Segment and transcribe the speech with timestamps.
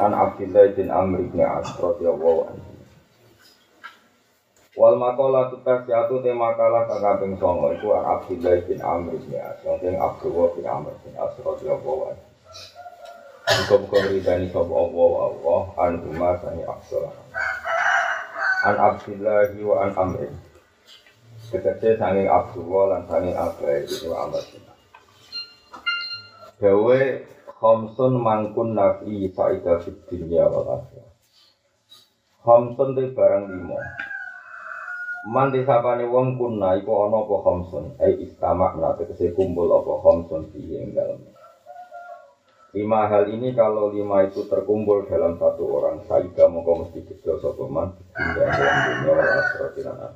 [0.00, 2.70] An Abdullah bin Amr bin As radhiyallahu anhu.
[4.74, 7.38] Wal maqalatu tasi'atu te makalah kang 9
[7.78, 9.60] iku An Abdullah bin Amr bin As.
[9.62, 12.24] Sing Abdullah bin Amr bin As radhiyallahu anhu.
[13.44, 17.14] Muka-muka ridani sapa Allah wa Allah an umma sani Abdullah.
[18.64, 20.32] An Abdullah wa an Amr.
[21.54, 24.64] Ketete sanging Abdullah lan sanging Abdullah itu Amr bin
[27.64, 31.08] Khamsun mangkun nafi sa'idah fid dunya wal akhirah.
[32.44, 33.80] Khamsun te barang limo.
[35.32, 40.52] Man disapane wong kunna iku ana apa khamsun, ai istamak na tegese kumpul apa khamsun
[40.52, 41.24] piye dalem.
[42.76, 47.64] Lima hal ini kalau lima itu terkumpul dalam satu orang, saida mongko mesti gede sapa
[47.64, 50.12] man dunya dalam dunya wal akhirah.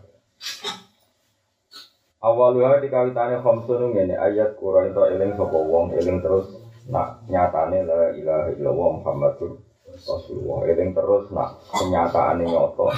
[2.21, 8.13] Awalnya dikawitane khamsun ngene ayat Quran itu eling sapa wong eling terus nak nyatane la
[8.17, 9.61] ilaha illallah Muhammadur
[9.93, 10.59] Rasulullah.
[10.73, 12.89] Eling terus nak kenyataane nyoto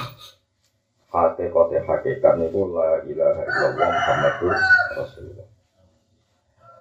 [1.11, 4.55] hati kote hakikat niku la ilaha illallah Muhammadur
[4.95, 5.47] Rasulullah.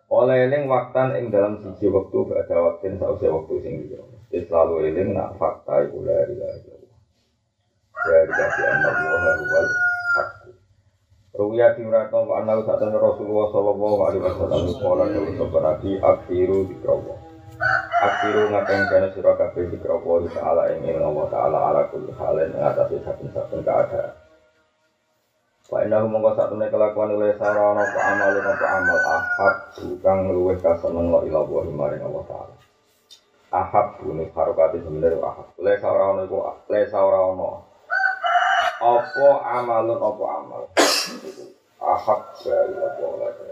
[0.10, 4.02] Oleh eling waktan ing dalam siji waktu ada waktu sausi waktu sing liya
[4.46, 6.98] selalu eling nak fakta iku la ilaha illallah.
[8.00, 8.94] Dari kasih Allah
[9.50, 9.89] wal
[11.40, 17.16] Ruya diuratno wa anna satan Rasulullah sallallahu alaihi wasallam qala dawu sapa nabi akhiru dikrawa.
[18.04, 23.00] Akhiru ngaten kana sira kabeh dikrawa ta'ala ing Allah taala ala kulli halin ing atase
[23.08, 24.12] saben-saben keadaan.
[25.72, 29.56] Wa inna mongko satune kelakuan oleh sarana apa amal apa amal ahab
[30.04, 32.56] kang luwih kaseneng la ila wa maring Allah taala.
[33.56, 35.48] Ahab bune harokate sebenarnya ahab.
[35.56, 37.64] Le sarana iku le sarana
[38.84, 40.64] apa amalun apa amal
[41.80, 43.48] ahab dari apa lagi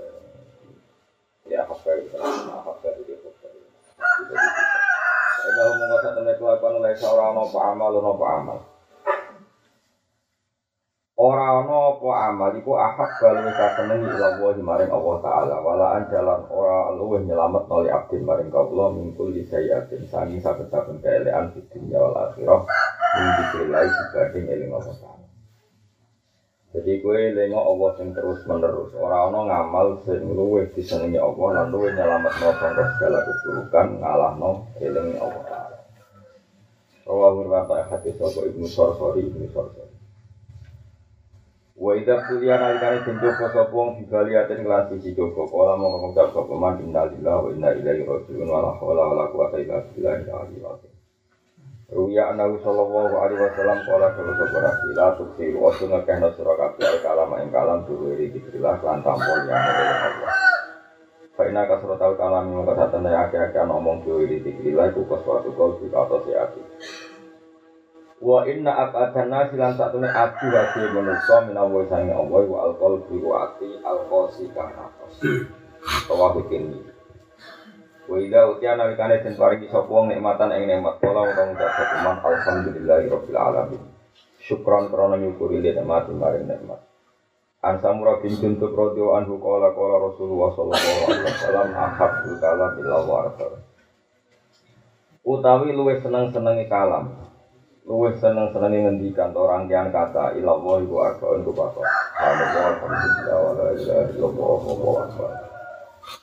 [1.47, 3.29] ya ahab dari ahab dari itu
[5.47, 8.59] kalau mau nggak satu kelakuan oleh seorang apa amal apa amal.
[11.17, 15.55] Orang ono apa amal iku ahab balu kasenengi ila wa maring Allah taala.
[15.65, 21.55] Walaan jalan ora luwih nyelamet noli abdin maring kawula mingkul di sayatin sangi saben-saben keelean
[21.57, 22.61] di dunya wal akhirah
[23.17, 25.26] ing dikrilai dibanding eling Allah taala
[26.75, 28.91] jadi kue lengok Allah yang terus menerus.
[28.99, 34.67] Orang orang ngamal sing luwe disenengi Allah lan luwe nyelamat no segala keburukan ngalah no
[34.83, 35.77] elingi Allah Taala.
[37.07, 39.95] Rawahul Wata hadis Sopo Ibnu Sorsori Ibnu Sorsori.
[41.79, 46.51] Wa idza kuliah nalikane joko sapa wong bibaliatin kelan siji joko kala mau ngucap sapa
[46.51, 50.67] man innalillahi wa inna ilaihi raji'un wa la haula wa la quwata illa billahi al-aliyyil
[50.67, 50.96] azim.
[51.87, 57.31] Ruya anahu sallallahu alaihi wasallam kala kalau sebuah sila tuksi waktu ngekehno surah kabeh kalam
[57.39, 60.31] ing kalam dulu iri dikrilah lan tampol yang oleh Allah.
[61.39, 65.79] Faina kasro tau kalam yang kata tanda akeh-akeh ngomong dulu iri dikrilah iku suatu kau
[65.79, 66.61] di atas ati.
[68.19, 73.15] Wa inna abadan nasi lan satune ati wadi manusa minawa sange Allah wa alqol bi
[73.23, 74.75] wa ati alqosi kang.
[76.11, 76.83] Tawahu kini.
[78.07, 82.15] Wa idza utiya nalikane den paringi sapa wong nikmatan ing nikmat kala ora ngucap sapa
[82.23, 83.83] alhamdulillahirabbil alamin.
[84.39, 86.79] Syukron krana nyukuri nikmat maring nikmat.
[87.59, 92.97] An samura bin juntuk radhiyallahu anhu qala qala Rasulullah sallallahu alaihi wasallam ahabbul kalam illa
[93.03, 93.27] wa
[95.27, 97.11] Utawi luwih seneng-senenge kalam.
[97.83, 101.83] Luwih seneng-senenge ngendikan orang yang kata ila wa iku arbaun ku bapak.
[102.15, 105.56] Alhamdulillah wa la ilaha illallah wa akbar.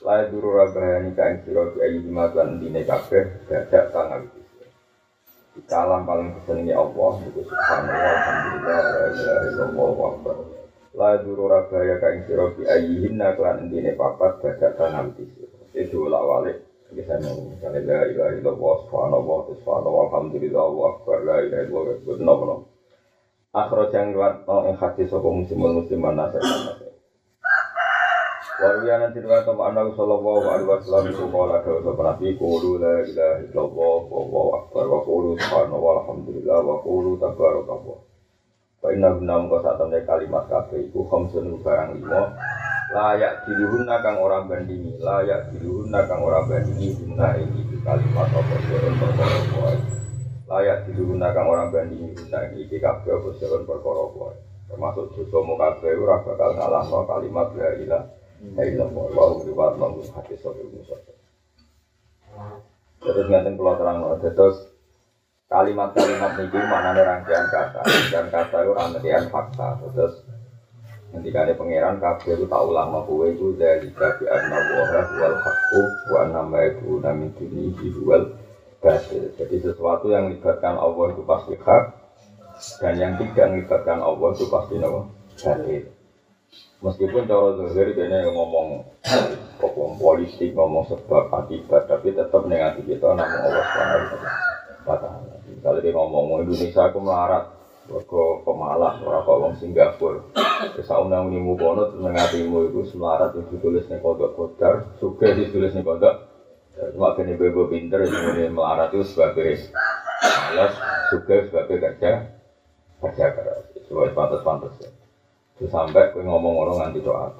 [0.01, 4.25] Lai duru rabahani kain siro bi ayi dimatuan dine kabeh Gajak kang
[5.53, 10.35] Di kalam paling kesenangi Allah Itu subhanallah alhamdulillah La ilaha illallah wa akbar.
[10.97, 15.29] Lai duru rabahaya kain siro bi ayi hinna Kelan dine papat gajak kang abdi
[15.77, 16.57] Itu ulak walik
[16.89, 20.65] Misalnya, misalnya la ilaha illallah subhanallah subhanallah alhamdulillah
[21.25, 22.57] la ilaha illallah
[24.45, 26.41] no ing hadis sapa muslimun musliman nasir
[28.55, 33.03] Warwiya nanti riwayat Pak Anawi Sallallahu Alaihi Wasallam itu kala ke usaha Nabi Kulu la
[33.03, 37.99] ilaha illallah wa wa akbar wa kulu subhanallah alhamdulillah wa kulu tabarakallah.
[38.79, 42.21] Wa inna guna muka saat temen kalimat kafe itu Khamsun barang lima
[42.95, 48.93] Layak diluhunna kang orang bandingi Layak diluhunna kang orang bandingi Guna di kalimat apa Surun
[48.95, 49.37] perkara
[50.45, 54.29] layak digunakan orang banding bisa iki kabeh apa seron perkara
[54.69, 58.14] termasuk dosa mu kabeh ora bakal ngalahno kalimat la ilaha
[63.05, 64.75] terus ngaten kula terang terus
[65.45, 67.81] kalimat-kalimat niki maknane rangkaian kata.
[68.11, 69.67] Dan kata itu rangkaian fakta.
[69.93, 70.13] Terus
[71.15, 75.81] ketika ada pangeran kabeh itu tahu lama kue itu dari kabi anna wah wal hakku
[76.11, 77.71] wa nama itu namin dunia
[78.03, 78.23] wal
[78.83, 79.31] batil.
[79.39, 81.83] Jadi sesuatu yang melibatkan Allah itu pasti hak
[82.83, 85.07] dan yang tidak melibatkan Allah itu pasti nama
[85.39, 85.94] batil.
[86.83, 88.83] Meskipun cara zahir ini ngomong
[89.63, 93.65] ngomong politik, ngomong sebab akibat, tapi tetap negatif kita namun Allah
[94.83, 95.33] taala.
[95.47, 97.55] Misalnya dia ngomong Indonesia aku melarat,
[97.85, 100.17] Mergo pemalas ora kok wong Singapura.
[100.73, 105.69] Wis undang ini mukono terus ngatimu iku semarat itu ditulis ning kodok kodar, suka ditulis
[105.77, 106.25] ning kodok
[106.75, 109.71] Cuma kene bebo pinter ini melarat itu sebagai
[110.51, 110.75] malas,
[111.07, 112.11] juga sebagai kerja
[112.99, 113.63] kerja keras.
[113.79, 114.89] Sesuai pantas-pantas ya.
[115.55, 117.31] Terus sampai kue ngomong orang nganti doa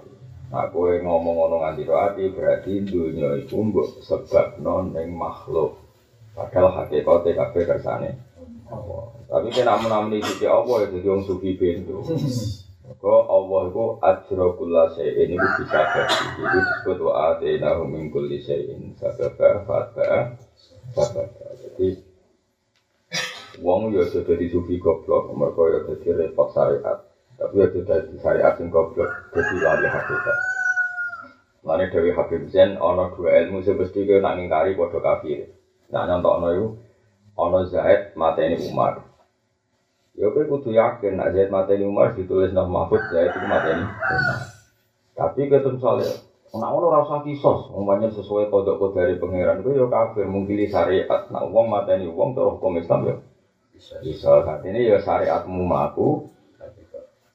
[0.46, 5.76] Nah, kue ngomong orang nganti doa berarti dunia itu mbok sebab yang makhluk.
[6.32, 8.12] Padahal hakikatnya kabeh kersane.
[9.26, 12.04] Tapi kena namun di Allah ya jadi orang sufi pintu.
[12.86, 16.06] Maka Allah itu ajrokula syai'in itu bisa jadi
[16.38, 20.38] Itu disebut wa atina min kulli syai'in sababa fatba
[20.94, 21.98] sababa Jadi
[23.66, 28.56] Wong ya sudah di sufi goblok, mereka ya jadi repot syariat Tapi sudah di syariat
[28.56, 30.38] yang goblok, jadi lari hakikat
[31.66, 35.52] Lainnya Dewi Habib Zain, ada dua ilmu sebesti ke nak ngingkari kode kafir
[35.92, 36.66] Nah nyontok itu,
[37.36, 39.04] ada Zaid mateni Umar
[40.16, 44.40] Ya kowe kudu yakin nek Zaid mateni Umar ditulis nang Mahfud Zaid itu mateni Umar.
[45.16, 46.12] Tapi ketemu soalnya
[46.56, 50.72] Nah, ono ora usah kisos, umpamanya sesuai kodok kode dari pangeran itu ya kafir mungkili
[50.72, 51.28] syariat.
[51.28, 53.16] Nah, uang mateni uang terus Islam ya
[53.76, 54.00] bisa.
[54.00, 56.32] Bisa saat ini ya syariatmu maku,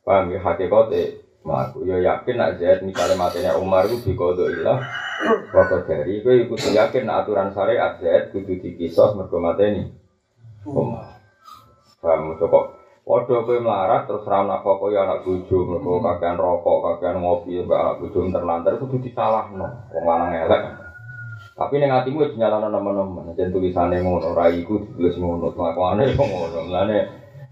[0.05, 1.89] paham ya hakikate maku.
[1.89, 4.81] Ya yakin nak Zaid misalnya mateni Umar itu di kodok ilah,
[5.53, 9.89] kode dari itu ikut yakin nak aturan syariat Zaid kudu dikisos mergo mateni
[10.69, 11.17] Umar.
[12.01, 12.81] Paham kok
[13.11, 17.59] Waduh kowe melarat terus ra nak kok ya anak bojo mergo kakean rokok, kakean ngopi
[17.59, 19.67] mbak anak bojo terlantar kudu disalahno.
[19.91, 20.63] Wong lanang elek.
[21.59, 23.35] Tapi ning atimu wis nyalano nemen-nemen.
[23.35, 26.59] Jen tulisane ngono, ra iku ditulis ngono, kelakuane kok ngono.
[26.71, 26.99] Mulane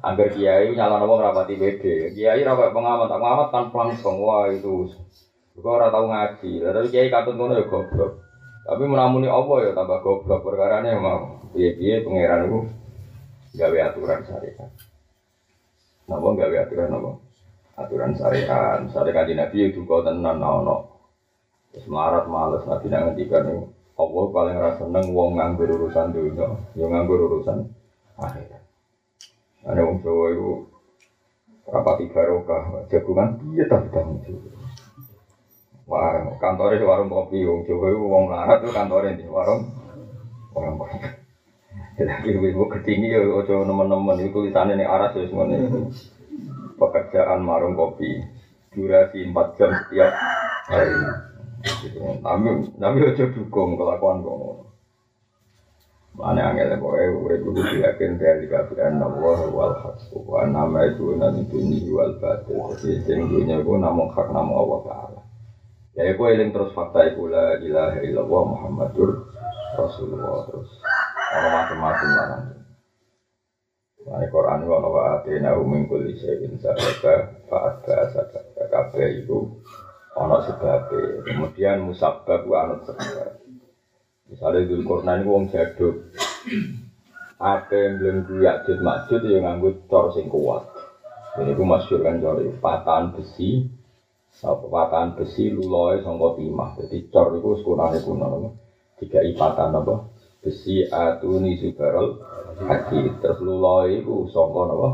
[0.02, 2.14] angger kiai nyalano wong rapati pede.
[2.14, 4.92] Kiai ra kok pengamat, pengamat kan langsung wah itu.
[5.58, 6.62] Kok ora tau ngaji.
[6.62, 8.22] Lah tapi kiai katut ngono ya goblok.
[8.68, 11.40] Tapi menamuni apa ya tambah goblok perkarane mau.
[11.56, 12.60] Piye-piye pangeran iku
[13.56, 14.70] gawe aturan syariat.
[16.06, 17.10] Napa gawe aturan napa?
[17.80, 18.84] Aturan syariat.
[18.84, 21.00] Misalnya kan Nabi itu kau tenan ono.
[21.72, 23.72] Terus melarat males Nabi nak ngendikan.
[23.98, 26.46] Allah paling rasa seneng wong nganggur urusan dunia,
[26.78, 27.66] yo nganggur urusan
[28.14, 28.57] akhirat.
[29.68, 30.50] Ada wong Jawa itu
[31.68, 33.36] rapati barokah, jagungan
[33.68, 34.56] tapi tanggung jawab.
[35.88, 39.68] Wah, kantornya warung kopi, wong Jawa itu wong melarat itu kantornya di warung
[40.56, 40.96] warung kopi.
[41.98, 45.66] Jadi ibu ketinggi ya ojo nemen-nemen itu tulisannya nih aras ya semuanya
[46.78, 48.22] pekerjaan marung kopi
[48.70, 50.14] durasi 4 jam setiap
[50.70, 50.94] hari.
[51.82, 51.98] Gitu.
[52.22, 54.67] Tapi tapi ojo dukung kelakuan kok.
[56.18, 61.46] Mana angel kowe urip kudu yakin dari kabeh Allah wal haq wa nama itu nanti
[61.46, 62.74] dunia wal batil.
[62.74, 65.20] Jadi sing dunia ku namung hak namung Allah taala.
[65.94, 69.30] Ya kowe eling terus fakta iku la ilaha illallah Muhammadur
[69.78, 70.66] Rasulullah terus
[71.38, 72.56] ono macam-macam lah nanti.
[74.08, 79.54] Nah, Quran itu ono wa'atina uming kulli syai'in sababa fa'adba sababa kabeh itu
[80.18, 81.22] ono sebabnya.
[81.22, 83.47] Kemudian musabab wa anut sebab.
[84.28, 85.94] Misalnya Dul Quran itu wong jaduk.
[87.38, 90.68] Apa yang belum duyakjud makjud ya nganggut cor sing kuat.
[91.38, 93.66] Ini aku masyur kan cor patahan besi.
[94.44, 96.76] Patahan besi luloi sangka timah.
[96.82, 98.52] Jadi cor itu sekunane kuno.
[98.98, 100.18] Tiga ipatan apa?
[100.38, 102.22] besi atuni subarol
[102.62, 104.88] hati terus luloi itu songko nopo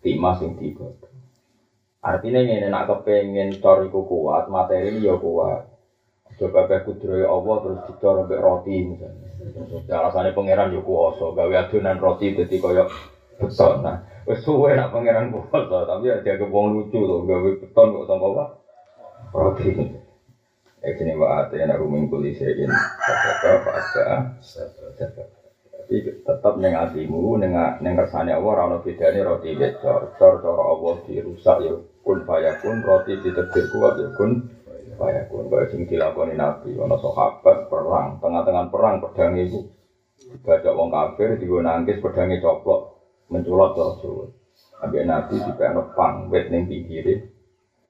[0.00, 0.88] timah sing tiga
[2.00, 5.68] artinya ini nak kepengen cor iku kuat materi ini ya kuat
[6.40, 9.28] coba kayak kudroy Allah terus dicor sampai roti misalnya.
[9.90, 12.88] Alasannya pangeran ya kuoso gawe adonan roti jadi koyok
[13.42, 13.74] beton.
[13.84, 18.06] Nah wes suwe nak pangeran kuoso tapi ya dia kebong lucu tuh gawe beton kok
[18.08, 18.44] sama apa?
[19.32, 19.70] Roti.
[20.82, 25.94] Ekini wa ate na rumin kuli sein Sadaka fa'asa Tapi
[26.26, 30.10] tetap neng atimu Neng, neng kersane Allah Rana bedanya roti becor.
[30.18, 34.42] Cor cor Allah dirusak ya Kun fayakun Roti diterbit kuat ya kun
[34.96, 39.64] Fayakun Kaya sing dilakoni nabi Ono sahabat perang Tengah-tengah perang pedang itu
[40.42, 42.92] Baca wong kafir digo nangkis pedangnya coplok
[43.32, 44.28] menculot Rasul.
[44.82, 47.30] Ambil Nabi di pang wet ning pinggire.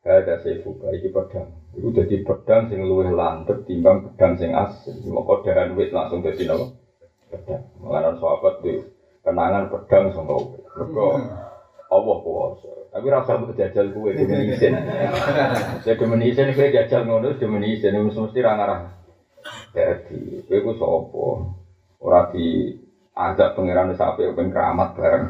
[0.02, 1.46] Ada saya buka iki pedang.
[1.78, 4.98] Iku dadi pedang sing luwih landep timbang pedang sing asli.
[5.06, 6.66] Moko dahan wit langsung dadi napa?
[7.30, 7.62] Pedang.
[7.78, 8.82] Mengaran sahabat di
[9.22, 10.62] kenangan pedang sangka wit.
[11.92, 12.72] Allah kuasa.
[12.92, 14.72] Tapi rasa butuh jajal kue di menisin.
[15.84, 18.80] Saya di menisin kue jajal ngono di menisin mesti ra ngarah.
[19.76, 21.52] Jadi kue ku sopo.
[22.00, 22.72] Ora di
[23.12, 25.24] ada pangeran sapi ben keramat bareng.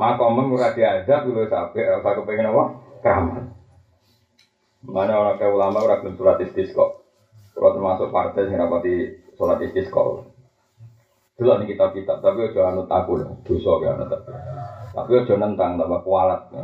[0.00, 2.62] Makomem ora diajak dulu sapi ora kepengen apa?
[3.04, 3.44] Keramat.
[4.84, 7.00] Mana orang kayak ulama orang belum surat istisqo.
[7.56, 10.28] Kalau termasuk partai yang rapati sholat istisqo.
[11.34, 14.30] Dulu nih kitab-kitab, tapi udah anut aku dosa ya anut aku.
[14.94, 16.54] Tapi udah nentang, tambah kualat.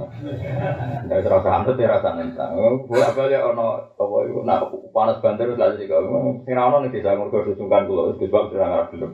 [1.10, 2.54] Dari rasa anut ya rasa nentang.
[2.87, 6.87] Gue apa ya ono apa itu nak panas banter terus lagi kalau sing ra ono
[6.87, 9.10] ning desa mergo susungkan kula wis sebab sira ngarep belum.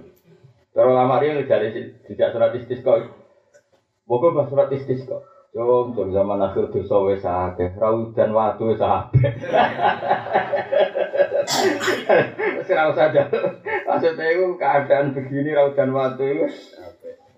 [0.77, 3.09] Cara lama dia dari tidak surat istisqa.
[4.05, 5.17] Pokoknya pas surat istisqa.
[5.57, 8.77] Jom, jom zaman akhir dosa wis akeh, rau dan watu.
[8.77, 8.85] Wis
[12.69, 13.09] ora usah
[13.89, 16.45] Maksudnya itu keadaan begini rau dan watu itu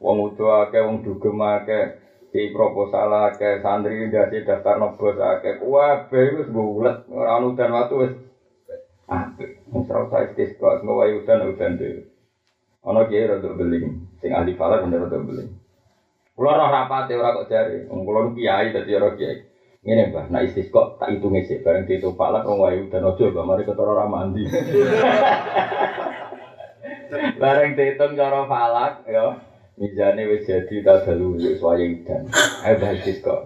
[0.00, 1.94] wong udo akeh, wong dugem akeh,
[2.30, 8.06] di proposal akeh, santri dasi daftar nobos akeh, kabeh wis bulet, ora ono dan watu
[8.06, 8.12] wis
[9.08, 9.50] apik.
[9.72, 12.02] Wis ora usah istisqa, ngowahi udan udan dhewe.
[12.86, 13.84] Ana kiai rada beling,
[14.22, 15.50] sing ahli falak bener rada beling.
[16.38, 17.90] Kulo roh rapate ora kok jare.
[17.90, 19.42] Wong kulo kiai dadi ora kiai.
[19.78, 23.44] Ngene Mbah, nek istisqa tak hitung sik bareng ditu falak wong wae dan ojo Mbah
[23.46, 24.42] mari ketara ora mandi.
[27.42, 29.47] bareng dihitung cara falak ya.
[29.78, 32.26] Mizane wis jadi ta dalu wis wae udan.
[32.66, 33.36] Ayo Mbah istisqa.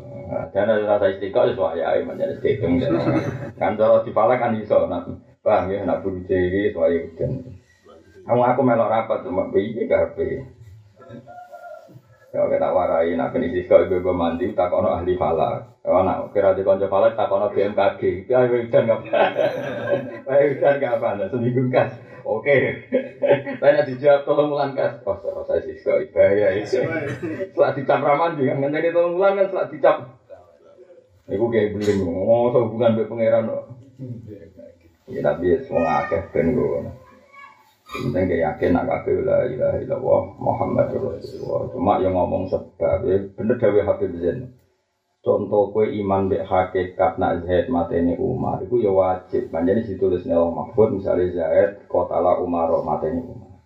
[0.56, 2.80] Dan ada rasa istiqo wis wae ae menjadi dihitung.
[3.60, 5.08] Kan cara dipalak kan iso nak
[5.42, 7.42] Paham ya, nak buru ciri, soalnya udan.
[8.22, 10.46] Kamu aku melok rapat, cuma piye karepe.
[12.32, 15.82] Ya kita warai nak kena siswa ibu ibu mandi tak kono ahli falak.
[15.84, 18.30] Ya nak kira di konco falak tak kono BMKG.
[18.30, 19.20] Ya ibu hujan nggak apa.
[20.40, 21.08] Ibu hujan nggak apa.
[21.28, 21.62] Seminggu.
[22.22, 22.86] Oke.
[23.58, 25.02] Tanya dijawab tolong ulang kas.
[25.06, 26.82] Oh saya siswa bahaya itu.
[27.50, 29.96] Setelah dicap ramandi kan nanti tolong ulang kan setelah dicap.
[31.30, 33.44] Ibu kayak belum ngomong hubungan dengan pangeran.
[35.10, 36.80] Ya tapi semua akeh ben gue.
[37.92, 41.68] Penting kayak yakin nak kabeh la ilaha illallah Muhammad Rasulullah.
[41.70, 44.48] Cuma yang ngomong sebab ya bener dawe Habib Zain.
[45.22, 49.54] Contoh kue iman dek hakikat nak Zaid mateni Umar itu ya wajib.
[49.54, 53.62] Manjani ditulis nelo Mahfud misalnya Zaid kotala Umar mateni Umar.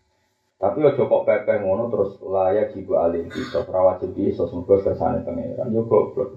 [0.61, 5.73] Tapi ojo kok pepe ngono terus layak jiwa alih kita wajib iso semoga kersane pangeran
[5.73, 6.37] yo goblok.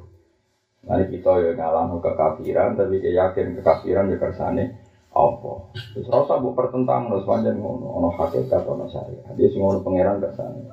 [0.88, 4.72] Mari kita ya ngalam kekafiran tapi dia yakin kekafiran ya kersane
[5.12, 5.52] apa?
[6.00, 9.36] Terus rasa bu pertentang terus panjang ngono, ono hakikat ono syariat.
[9.36, 10.64] Dia semua ono pangeran sana.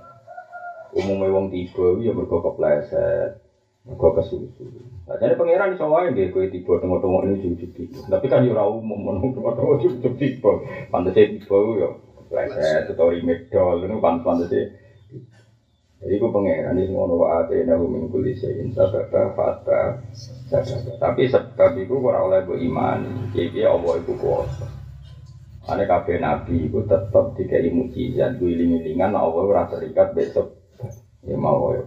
[0.96, 3.45] Umumnya wong tiba, ya mergo kepleset,
[3.86, 4.66] mergo kesusu.
[5.06, 7.98] Nah, jadi pangeran iso wae nggih kowe tiba tengok-tengok ini jujuk tiba.
[8.10, 10.52] Tapi kan yo umum ngono tengok-tengok jujuk tiba.
[10.90, 11.88] Pantese tiba yo
[12.26, 14.74] kepleset atau medol itu pan pantese
[15.96, 19.96] jadi gue pangeran ini semua nawa ate nahu min kulli sayin sababa fata
[21.00, 23.32] Tapi sebab itu ora oleh bu iman.
[23.32, 24.68] Jadi Allah itu kuasa.
[25.66, 30.52] Ane kafe nabi itu tetap dikai mujizat gue iling-ilingan Allah ora terikat besok.
[31.24, 31.82] Ya mau ya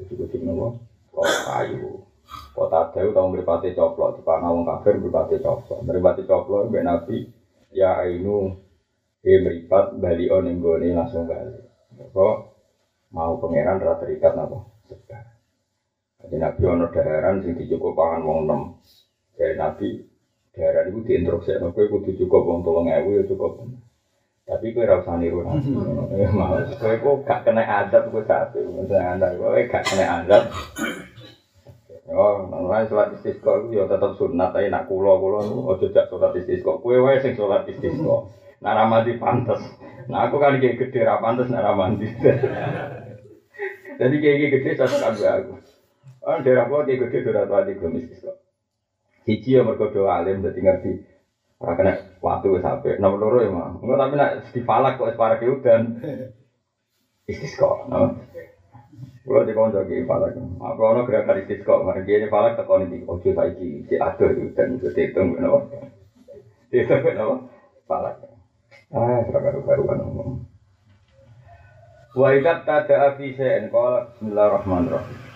[0.00, 0.08] pedang.
[0.08, 0.68] Kucing-kucing nawa.
[1.12, 2.04] Kau kayu.
[2.54, 5.82] Kota Dewi tahu beripati coplok, di panah wong kafir beripati coplok.
[5.82, 7.26] Beripati coplok, be nabi,
[7.74, 8.54] ya ainu,
[9.18, 10.46] dia beripat, bali on
[10.94, 11.58] langsung bali.
[12.14, 12.50] Kok
[13.10, 15.26] mau pangeran rata terikat napa sedar
[16.22, 18.60] jadi nabi ono daharan sing dicukup pangan wong enam
[19.34, 20.06] jadi nabi
[20.54, 23.66] daharan itu diinstruksi kowe kudu cukup wong tolong ewu ya cukup
[24.50, 25.70] tapi ora usah niru nabi
[26.34, 30.50] mau kowe kok gak kena adab kowe satu misalnya anda kowe gak kena adab
[32.10, 36.34] Oh, nang sholat istisqa itu ya tetap sunat tapi nak kulo kulo ojo jak sholat
[36.34, 36.82] istisqa.
[36.82, 38.26] Kue wae sing sholat istisqa.
[38.66, 39.62] Nak ramadi pantes.
[40.10, 42.10] Nah aku kan kayak gede ra pantes nak ramadi.
[44.02, 45.54] Jadi kayak gede satu kabeh aku.
[46.26, 48.36] Ah daerah gua kayak gede daerah tua di belum kok.
[49.22, 50.92] Cici ya mergo do alim dadi ngerti.
[51.60, 51.92] Ora kena
[52.24, 52.96] waktu wis sampe.
[52.96, 53.76] Nomor loro ya mah.
[53.84, 56.00] Enggak tapi nak di falak kok wis parek udan.
[57.30, 57.70] Istisqa.
[57.92, 58.16] No.
[59.28, 60.40] Kalau di konco ki falak.
[60.40, 61.84] Apa ono gerakan istisqa.
[61.84, 65.68] Mari dia falak tekoni di ojo saiki di adoh udan itu dihitung kenapa.
[66.72, 67.34] Dihitung kenapa?
[67.84, 68.16] Falak.
[68.90, 70.42] Ah, seragam baru kan ngomong.
[72.16, 75.29] Wa idat tada fi syai'in qala bismillahirrahmanirrahim.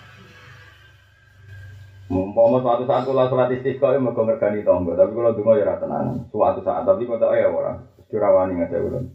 [2.05, 5.81] Mumpama suatu saat kula salat istisqa ya mergo ngergani tangga, tapi kula donga ya ora
[5.81, 6.29] tenanan.
[6.29, 7.81] Suatu saat tapi kok ya ora.
[8.05, 9.09] Curawani ngajak ulun.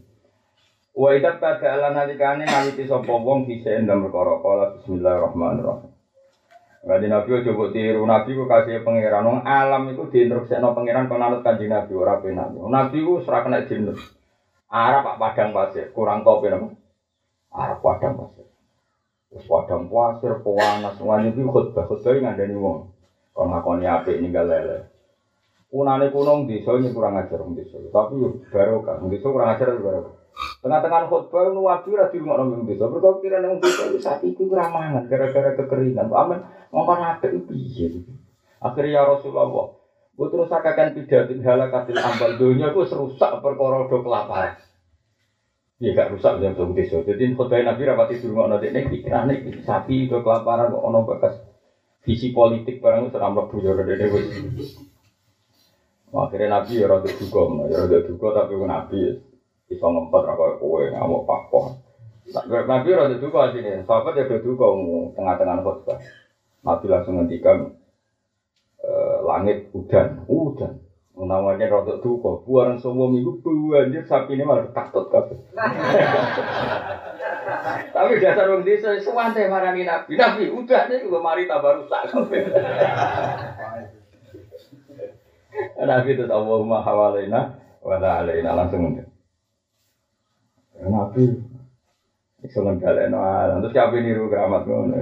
[0.91, 5.87] Wa idza pada ala nalikane naliti sapa wong bisa ndang perkara kala bismillahirrahmanirrahim.
[6.81, 11.47] Kanjeng Nabi ojo mbok tiru, Nabi kasih pangeran wong alam iku diinstruksikno pangeran kon anut
[11.47, 12.51] Kanjeng Nabi ora penak.
[12.51, 14.03] Nabi ku ora kena jinus.
[14.67, 16.75] Arab pak padang pasir, kurang topi napa?
[17.55, 18.50] Arab padang pasir.
[19.31, 22.91] Padang pasir, pewanas, semuanya itu khutbah, khutbah yang ngandani wong.
[23.31, 24.91] Kon ngakoni apik ninggal lele.
[25.71, 27.79] Kunane kuno desa ini kurang ajar wong desa.
[27.79, 28.19] Tapi
[28.51, 30.15] barokah, wong desa kurang ajar barokah.
[30.59, 32.91] Tengah-tengah khutbah nu wabi ora dirungokno wong desa.
[32.91, 36.11] Mergo kira nang desa wis saat iku ora mangan gara-gara kekeringan.
[36.11, 36.43] Amen
[36.75, 38.03] ngongkon apik piye.
[38.59, 39.79] Akhirnya ya Rasulullah,
[40.11, 44.59] Gue terus akan pidato halakatil ambal dunia gue serusak perkara do kelaparan.
[45.81, 47.01] Iya gak rusak jam satu desa.
[47.01, 50.99] Jadi khutbah Nabi rapati dulu ngono dek nek pikiran nek sapi do kelaparan kok ono
[51.09, 51.41] bekas
[52.05, 54.13] visi politik barang itu lebu yo dek dek.
[56.13, 58.99] Akhirnya Nabi ya rada duka, ya rada duka tapi Nabi
[59.65, 61.65] bisa ngempet ra koyo kowe ngamuk pakoh.
[62.45, 64.67] Nabi rada duka sini, sahabat ya rada duka
[65.17, 65.97] tengah-tengah khutbah.
[66.61, 67.73] Nabi langsung ngendikan
[68.85, 70.77] eh, langit udan, udan.
[71.21, 75.37] Namanya rada duka, buaran semua minggu banjir sapi ini malah takut kabeh.
[77.93, 80.17] Tapi dasar wong desa suwante marani Nabi.
[80.17, 82.41] Nabi udah nih juga mari tambah rusak kabeh.
[85.93, 87.53] Nabi itu Allahumma hawalaina
[87.85, 89.05] wa la alaina langsung udah.
[90.89, 91.37] Nabi
[92.41, 93.61] iso ngendhaleno alam.
[93.61, 94.97] Terus kabeh niru keramat ngono.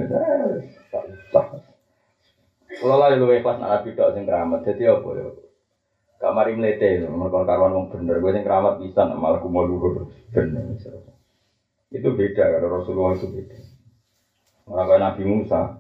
[0.92, 1.64] Tak usah.
[2.84, 4.68] Kula lah luwe ikhlas nak Nabi tok sing keramat.
[4.68, 5.48] Dadi apa ya?
[6.20, 10.76] Gak mari mlete, mergo karuan wong bener, gue sing keramat bisa malah kumo luhur bener.
[11.96, 13.56] Itu beda kalau Rasulullah itu beda.
[14.68, 15.80] Maka Nabi Musa,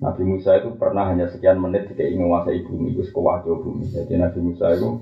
[0.00, 3.92] Nabi Musa itu pernah hanya sekian menit tidak ingin menguasai bumi, itu sekuwajo bumi.
[3.92, 4.96] Jadi Nabi Musa itu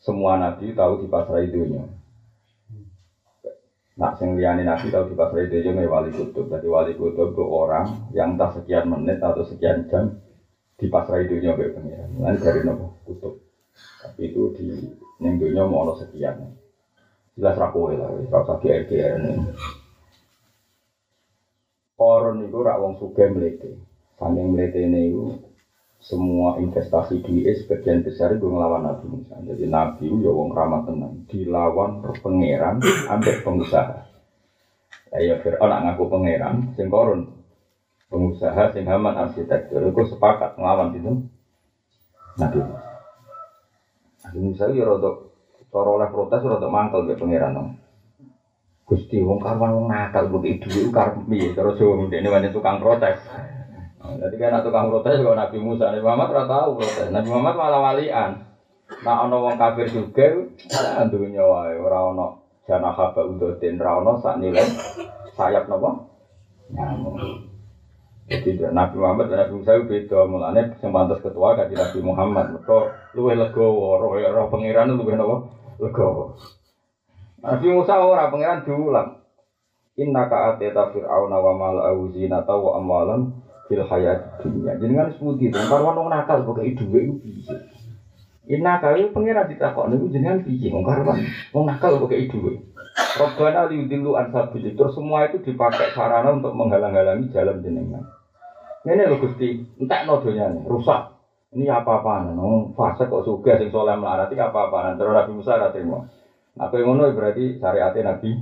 [0.00, 1.84] semua Nabi tahu di pasar idunya.
[3.94, 6.50] Nah, sing liyane Nabi tahu di pasar itu ya wali kutub.
[6.50, 10.10] Jadi wali kutub itu orang yang entah sekian menit atau sekian jam
[10.74, 11.54] di pasar idunya.
[11.54, 13.38] Lain dari nopo kutub.
[13.74, 14.66] Tapi itu di
[15.18, 16.36] dunya mau ono sekian.
[17.34, 19.32] Jelas ra kowe lah, ora usah GR ini.
[21.94, 23.74] Koron itu rak wong sugih mlete.
[24.14, 25.34] Saking mletene iku
[25.98, 29.34] semua investasi duit sebagian besar itu ngelawan Nabi Musa.
[29.42, 32.78] Jadi Nabi itu ya wong ramah tenang, dilawan pangeran
[33.10, 34.06] ambek pengusaha.
[35.14, 37.26] Ya Fir'aun ngaku pangeran, sing koron
[38.10, 41.18] pengusaha sing haman arsitektur itu sepakat ngelawan itu
[42.38, 42.93] Nabi Musa.
[44.38, 45.10] Musa ya rada
[45.70, 47.78] cara oleh protes rada mangkel ke pangeran.
[48.84, 53.16] Gusti wong karwan wong nakal mbok dhuwit karep piye terus wong ini banyak tukang protes.
[54.04, 57.08] Nah, Jadi kan tukang protes kalau Nabi Musa, Nabi Muhammad ora tahu protes.
[57.08, 58.30] Nabi Muhammad malah walian.
[59.00, 60.44] Nah ana wong kafir juga,
[61.12, 62.26] dunya wae ora ana
[62.68, 64.68] jana haba udotin ora ana sak nilai
[65.32, 66.04] sayap napa?
[66.68, 67.53] Nyamuk.
[68.24, 72.56] Jadi Nabi Muhammad dan Nabi Musa itu beda mulane sing pantes ketua kan Nabi Muhammad.
[72.56, 75.44] Mergo luwih legowo, roh roh pangeran luwih napa?
[75.76, 76.32] Legowo.
[77.44, 79.20] Nabi Musa ora pangeran diulang.
[80.00, 83.28] Inna ka ateta fir'auna wa mala'u zinata wa amalan
[83.68, 84.74] fil hayat dunia.
[84.74, 87.54] Jenengan sebuti to, karwan wong nakal pokoke dhuwit iku piye.
[88.50, 91.20] Inna ka pangeran ditakok niku jenengan piye wong karwan
[91.52, 92.73] wong nakal pokoke dhuwit.
[92.94, 94.74] Robbana liudilu an sabil.
[94.74, 98.02] Terus semua itu dipakai sarana untuk menghalang-halangi jalan jenengan.
[98.84, 101.16] Ini lho Gusti, entek no donyane, rusak.
[101.54, 104.98] Ini apa-apaan, no, fase kok suga sing soleh melarat iki apa-apaan.
[104.98, 106.02] Terus Nabi Musa ora terima.
[106.58, 108.34] Apa yang ngono berarti syariatnya Nabi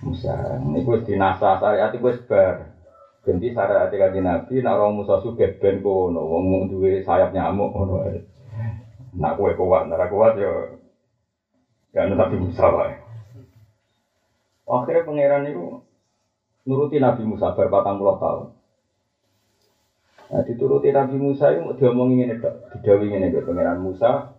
[0.00, 0.56] Musa.
[0.64, 2.56] Ini gue dinasa syariat gue bar.
[3.22, 8.00] Ganti syariat kanjeng Nabi, nak orang Musa suge ben kono, wong duwe sayap nyamuk kono.
[9.16, 10.80] Nak kue kuat, nak kuat yo.
[11.92, 13.05] Ya Nabi Musa wae.
[14.66, 15.78] Akhirnya pangeran itu
[16.66, 18.46] nuruti Nabi Musa berpatang puluh tahun.
[20.26, 22.34] Nah, dituruti Nabi Musa itu diomongin ini,
[22.74, 24.34] didawi ini, pangeran Musa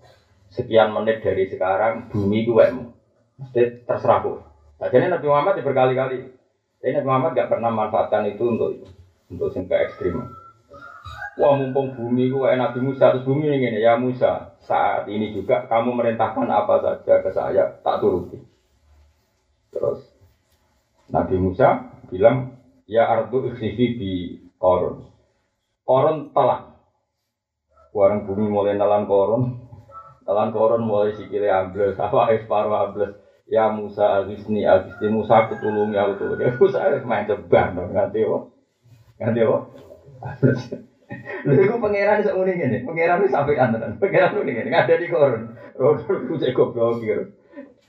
[0.51, 2.91] sekian menit dari sekarang bumi itu wemu.
[3.39, 4.37] Mesti terserah kok.
[4.83, 6.19] Nah, jadi Nabi Muhammad ya berkali-kali.
[6.83, 8.83] Tapi Nabi Muhammad gak pernah manfaatkan itu untuk
[9.31, 10.27] untuk sampai ekstrim.
[11.37, 15.69] Wah mumpung bumi ku kayak Nabi Musa terus bumi ini ya Musa saat ini juga
[15.69, 18.41] kamu merintahkan apa saja ke saya tak turuti.
[19.69, 20.16] Terus
[21.07, 24.11] Nabi Musa bilang ya ardu ikhsifi bi
[24.59, 25.07] korun.
[25.87, 26.75] Korun telan.
[27.95, 29.55] Warang bumi mulai nelan korun.
[30.27, 33.15] Telan korun mulai sikile ambles, apa separuh ambles.
[33.47, 36.35] Ya Musa agisni agisni Musa aku tulung ya aku.
[36.35, 38.37] Ya Musa main ceban dong nganti apa?
[39.23, 39.57] Nganti apa?
[41.47, 42.77] Lha iku pangeran iso ngene ngene.
[42.83, 43.95] Pangeran wis sampe anten.
[44.03, 44.99] Pangeran ngene ngene.
[44.99, 45.55] Di korun.
[45.79, 47.36] Korun ku goblok iki.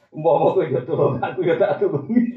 [0.09, 2.33] Umpama kowe yo tulung aku yo tak tulungi.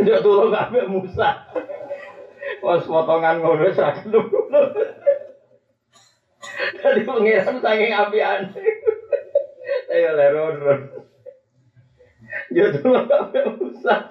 [0.00, 1.44] Yo tulung kabeh Musa.
[2.64, 4.60] Wes potongan ngono wis ra ngono.
[6.80, 8.40] Tadi pangeran saking apian.
[9.92, 10.88] Ayo leron.
[12.48, 14.08] Yo tulung kabeh Musa.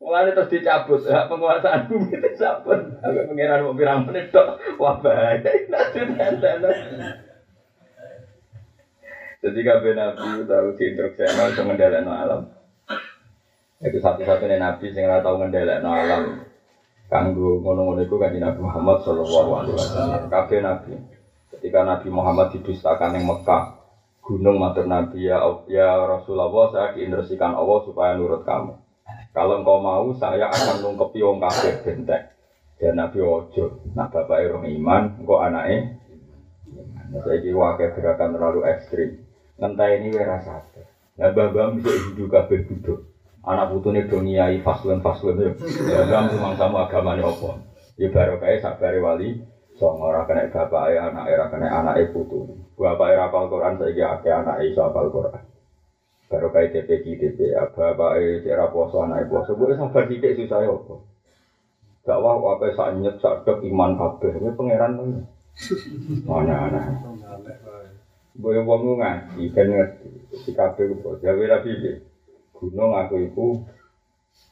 [0.00, 2.98] Mulane terus dicabut, hak penguasaan bumi dicabut.
[2.98, 4.58] Sampai pengiran mau pirang menit tok.
[4.80, 5.38] Wah bahaya.
[9.40, 12.40] Jadi kabeh nabi tahu diinstruksi untuk ngendhalekno alam.
[13.80, 16.22] Itu satu-satunya nabi sing ora tau ngendhalekno alam.
[17.10, 20.30] Kanggo ngono-ngono iku kanjeng Nabi Muhammad sallallahu alaihi wasallam.
[20.30, 20.94] Kabeh nabi.
[21.50, 23.82] Ketika Nabi Muhammad didustakan yang Mekah,
[24.22, 28.78] gunung matur Nabi ya, ya Rasulullah saya diinstruksikan Allah supaya nurut kamu.
[29.34, 32.30] Kalau engkau mau, saya akan nungkepi wong kafir bentek.
[32.78, 35.98] Dan Nabi Ojo, nah bapak Irung Iman, engkau anaknya.
[37.10, 39.29] Nah, saya kira gerakan terlalu ekstrim.
[39.60, 40.88] Ngentai ini wira sadar.
[41.20, 43.12] Nah, babam bisa hidup kafir duduk.
[43.44, 45.52] Anak putune do ngiyai faslun faslun ya.
[46.00, 47.60] Babam memang sama agamanya apa.
[48.00, 49.28] Ya kayak sabari wali.
[49.76, 52.52] Song ora kena bapak anak era kena anak putu.
[52.76, 55.40] Bapak era apal Quran saya kira anak iso apal Quran.
[56.30, 60.62] Baru kayak TPG, TP, apa apa eh cara puasa anak puasa, gue sabar sedikit susah
[60.62, 60.94] ya apa.
[62.06, 65.26] Gak wah apa saat nyet saat dok iman kabeh, ini pangeran tuh.
[66.30, 66.84] Mana anak.
[68.38, 70.08] Yang ngomong ngaji, kan ngerti.
[70.46, 71.96] Si kabeh gue, jawa rapi deh.
[72.54, 73.46] Gunung aku itu,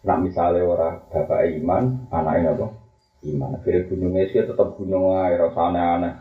[0.03, 2.67] nak misalnya orang bapak iman, anaknya apa?
[3.23, 3.55] Iman.
[3.61, 6.15] Akhirnya gunungnya sih tetap gunung air, rasa aneh-aneh.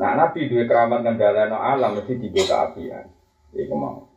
[0.00, 3.04] Nah, Nabi dua keramat ngendhaleno alam mesti tiga keapian.
[3.52, 4.08] Iku mau.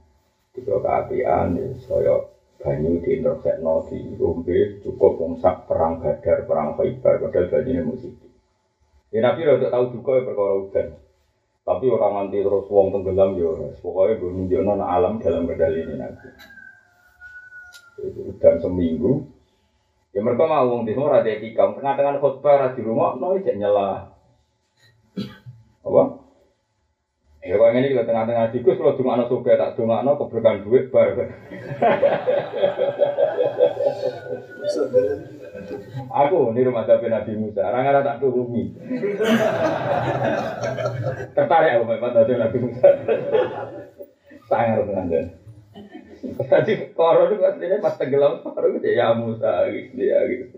[0.56, 2.16] Tiga keapian ya saya
[2.64, 8.16] banyu di intersekno di rombe cukup ngsak perang badar, perang khaybar, padahal banyune musik.
[9.14, 10.88] Ya Nabi rada tahu juga ya perkara udan.
[11.64, 16.28] Tapi orang nganti terus wong tenggelam ya pokoknya gue nunjukno alam dalam kendali ini Nabi.
[18.02, 19.30] Itu udan seminggu.
[20.18, 24.14] Ya mereka mau wong di semua ada etika, tengah-tengah khutbah di rumah, no nyala
[25.84, 26.04] apa?
[27.44, 31.12] Ya kok ini juga tengah-tengah dikus kalau anak suka tak anak keberkahan duit bar.
[36.10, 38.74] Aku di rumah Nabi Nabi Musa, orang ada tak turuni.
[41.38, 42.90] Tertarik aku memang Nabi Nabi Musa.
[44.50, 45.22] Sangat dia.
[46.24, 50.58] Tadi koron itu aslinya pas tenggelam koron itu ya Musa gitu ya gitu.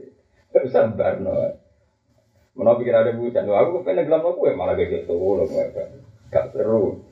[0.55, 1.59] Bisa barno.
[2.55, 5.43] Mana pikir ada bujan, aku kepengen gelam aku ya malah gitu, loh
[6.31, 7.03] gak seru.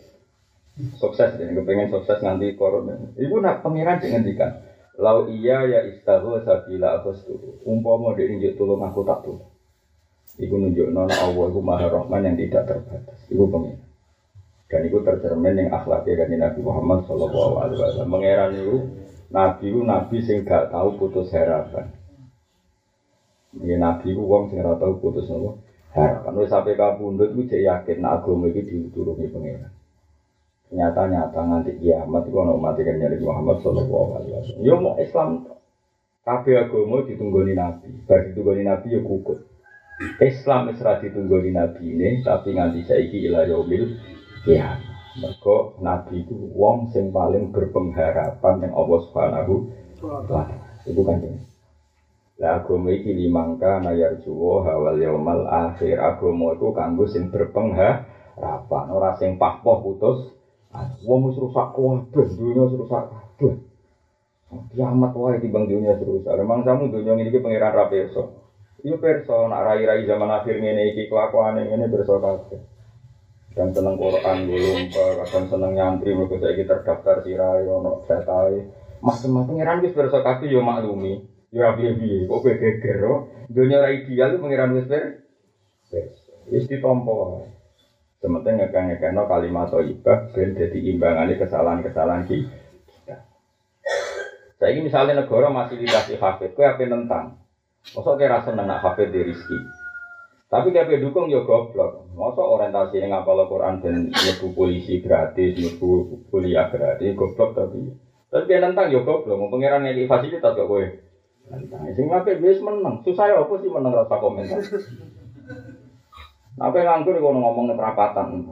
[0.95, 2.95] Sukses kepengen sukses nanti corona.
[3.19, 4.51] Ibu nak pangeran dengan dikan.
[5.01, 7.49] Lau iya ya istahu sabila aku setuju.
[7.65, 9.41] Umpama dia nunjuk tolong aku tak tuh.
[10.37, 13.19] Ibu nunjuk nona Allah, ibu maha rahman yang tidak terbatas.
[13.29, 13.81] Ibu pengen.
[14.69, 18.09] Dan itu tercermin yang akhlaknya kan Nabi Muhammad Shallallahu Alaihi Wasallam.
[18.09, 18.77] Mengeran itu
[19.33, 21.89] Nabi itu Nabi sing gak tahu putus harapan.
[23.61, 25.61] Ya nabi ku wong sing ora tau putus nopo.
[25.93, 29.72] Harapan wis sampe kabundut ku cek yakin agama iki diturunke pangeran.
[30.73, 34.65] Ternyata nyata nganti kiamat iku ana umat kan nyari Muhammad sallallahu alaihi wasallam.
[34.65, 35.45] Yo mau Islam
[36.25, 37.93] kabeh agama ditunggoni nabi.
[38.09, 39.45] Bar ditunggoni nabi yo kukut.
[40.17, 44.01] Islam wis ra ditunggoni nabi ini tapi nganti saiki ila yaumil
[44.49, 44.81] kiamat.
[45.21, 49.53] Mergo nabi itu wong sing paling berpengharapan yang Allah Subhanahu
[50.01, 50.57] wa taala.
[50.89, 51.37] Itu kan ini.
[52.41, 59.13] Lah agama iki limangka nayar juwo hawal yaumal akhir agama iku kanggo sing berpengharapan ora
[59.21, 60.32] sing pahpoh putus
[61.05, 63.53] wong wis rusak kabeh dunya wis rusak kabeh
[64.73, 68.23] kiamat wae timbang dunya rusak memang kamu dunya ini pangeran ra perso
[68.81, 72.59] iya perso nak rai-rai zaman akhir ngene iki kelakuane ngene perso kabeh
[73.53, 78.65] dan seneng Quran belum kadang seneng nyantri mergo saiki terdaftar sirai ono datae
[79.03, 83.19] macam-macam pangeran wis perso kabeh yo maklumi Ya piye-piye, kok kowe geger kok.
[83.45, 85.21] Dunia ora ideal pengiran wis ber.
[86.49, 87.45] Wis ditompo.
[88.23, 93.19] Sementing ngekang-ngekangno kalimat thayyibah ben dadi imbangane kesalahan-kesalahan kita.
[94.63, 97.35] Saiki misalnya negara masih dikasih hafid, kowe apa nentang?
[97.91, 99.59] Masa kira seneng nak hafid di rizki?
[100.47, 102.07] Tapi kayak dukung ya goblok.
[102.15, 107.91] Masa orientasi yang ngapal Quran dan nyebu polisi gratis, nyebu kuliah gratis, goblok tapi.
[108.31, 109.35] Tapi dia nentang ya goblok.
[109.35, 110.95] Mau pengiran yang fasilitas gak boleh.
[111.51, 113.03] Nah, sing ngapain wis menang.
[113.03, 114.63] Susah ya apa sih menang rasa komentar.
[116.61, 118.45] Apa yang nganggur kalau ngomong perapatan.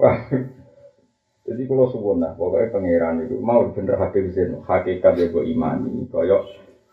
[0.00, 0.18] Wah,
[1.46, 6.10] jadi kalau suwun lah, pokoknya pangeran itu mau bener hakim zin, hakikat ya gue imani,
[6.10, 6.42] koyok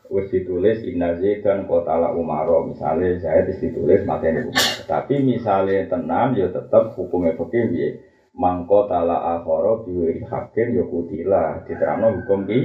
[0.10, 2.66] wis ditulis inna dan kota la umaro.
[2.66, 7.90] Misalnya saya ditulis materi umar tapi misalnya tenan ya tetap hukumnya fikih ya.
[8.30, 12.62] Mangko tala akhara biwiri hakim ya kutila diterangno hukum ki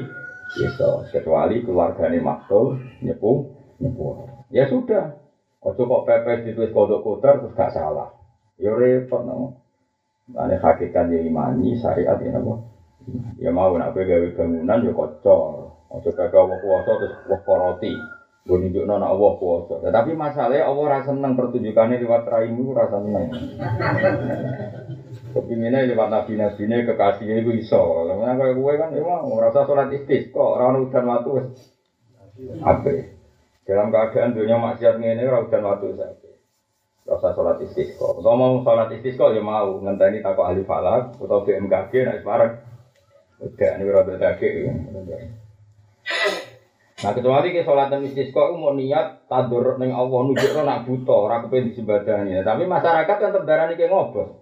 [0.55, 3.49] bisa kecuali keluargane maktul nyepu
[3.81, 4.05] nyepu.
[4.53, 5.24] Ya sudah
[5.65, 8.13] ojo kok pepes ditulis kodok kotor terus gak salah.
[8.61, 9.59] Ya repot namo
[10.37, 12.69] Ane hakikat ya imani syariat ya namo
[13.37, 15.73] ya mau nak gawe bangunan ya kocor.
[15.89, 17.93] Ojo kagak Allah kuasa terus wah koroti
[18.45, 23.33] gue nunjuk nona Allah kuasa tapi masalahnya Allah rasa seneng pertunjukannya lewat raimu rasa seneng.
[25.33, 28.05] Kepinginnya lewat nabi-nabi ini kekasihnya itu iso.
[28.05, 31.31] Karena kayak gue kan emang merasa sholat istis kok orang udan waktu
[32.61, 33.14] apa
[33.65, 36.35] dalam keadaan dunia maksiat ini orang udan waktu saja
[37.05, 38.17] rasa sholat istisqa.
[38.17, 42.53] Kalau mau sholat istisqa ya mau ngenteni takut ahli falak atau BMKG naik separek.
[43.45, 44.73] Udah ini rada daging.
[47.05, 51.45] Nah kecuali ke sholat dan istisqa mau niat tadur neng Allah nunjuk nak buta ora
[51.45, 52.41] kepen disembadani.
[52.41, 54.41] Tapi masyarakat kan tetap darah nih ngobos.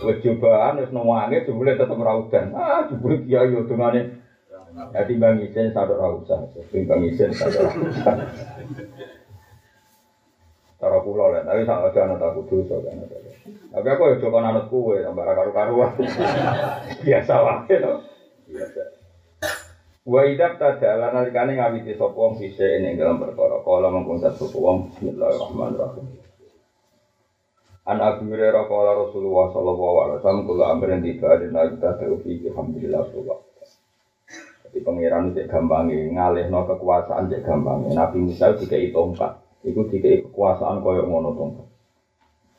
[0.00, 2.56] Wes cobaan wis nawange jebule tetep raudan.
[2.56, 3.68] Ah jebule kiai yo.
[4.72, 6.40] Ya timbang isen sadok ra usah.
[6.72, 8.14] Timbang isen sadok ra usah.
[10.82, 12.98] Cara kula lah, tapi sak aja ana tak kudu iso kan.
[13.70, 15.94] Tapi aku yo coba anut kuwe tambah karu-karuan.
[17.06, 17.92] Biasa wae to.
[18.50, 18.82] Biasa.
[20.02, 24.90] Wa idab tadala nalikane ngawiti sapa wong sise ing dalam perkara kala mengkon sapa wong
[24.90, 26.06] bismillahirrahmanirrahim.
[27.86, 33.06] An Abu Hurairah qala Rasulullah sallallahu alaihi wasallam kula amrin tiba dina kita taufiq alhamdulillah
[34.72, 37.92] Jadi pangeran itu gampangnya ngalihno kekuasaan cek gampangnya.
[37.92, 39.36] Nabi Musa dikai tongkat.
[39.68, 41.68] Iku dikei kekuasaan koyok ngono tongkat.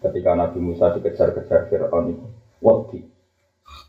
[0.06, 2.28] Ketika Nabi Musa dikejar-kejar Fir'aun itu,
[2.62, 3.02] wadi.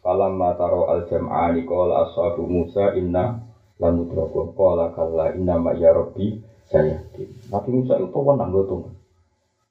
[0.01, 3.45] Falam mataro al jam'ani qala ashabu Musa inna
[3.77, 6.41] lamudrakun qala kalla inna ma ya rabbi
[6.73, 7.53] sayahdi.
[7.53, 8.95] Nabi Musa itu wenang go tongkat.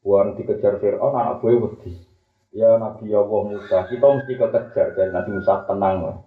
[0.06, 1.92] Buang dikejar Fir'aun anak gue wedi.
[2.54, 6.18] Ya Nabi Allah Musa, kita mesti kekejar dan Nabi Musa tenang lah.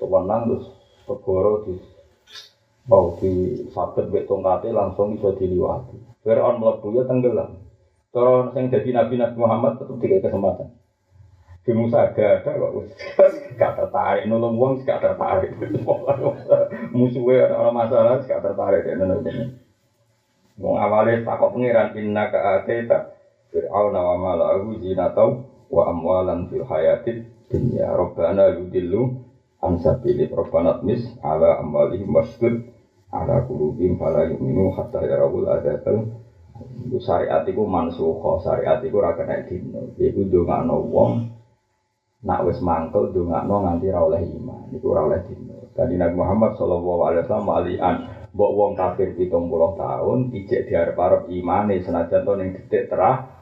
[0.00, 0.77] Tenang terus
[1.08, 1.74] segoro di
[2.88, 5.96] mau di sabet bek tongkate langsung bisa diliwati.
[6.24, 7.56] Fir'aun melebu ya tenggelam.
[8.12, 10.68] Kalau yang jadi Nabi Nabi Muhammad tetap dikasih kesempatan.
[11.64, 12.72] Di Musa ada ada kok
[13.60, 15.52] gak tertarik nolong uang gak tertarik.
[16.96, 19.52] Musuhnya orang masalah gak tertarik ya nolong
[20.58, 23.14] Mau awalnya takut pengiran inna ke ateta
[23.52, 29.27] Fir'aun wa malahu zinatau wa amwalan fil hayatid dunya Rabbana yudillu
[29.58, 32.62] ansabili Rabbana tmis ala amwalihim wasdud
[33.10, 36.06] ala kulubim fala yu'minu hatta yarawul adabal
[36.58, 41.10] itu syariat itu mansuho syariat itu raga naik dino itu dongakno wong
[42.26, 44.74] nak wis mangkel dongakno nganti ra oleh iman.
[44.74, 47.96] Itu ra oleh dino tadi Nabi Muhammad sallallahu alaihi wasallam alian
[48.34, 49.30] mbok wong kafir 70
[49.78, 53.37] tahun ijek diarep-arep imane senajan to ning detik terah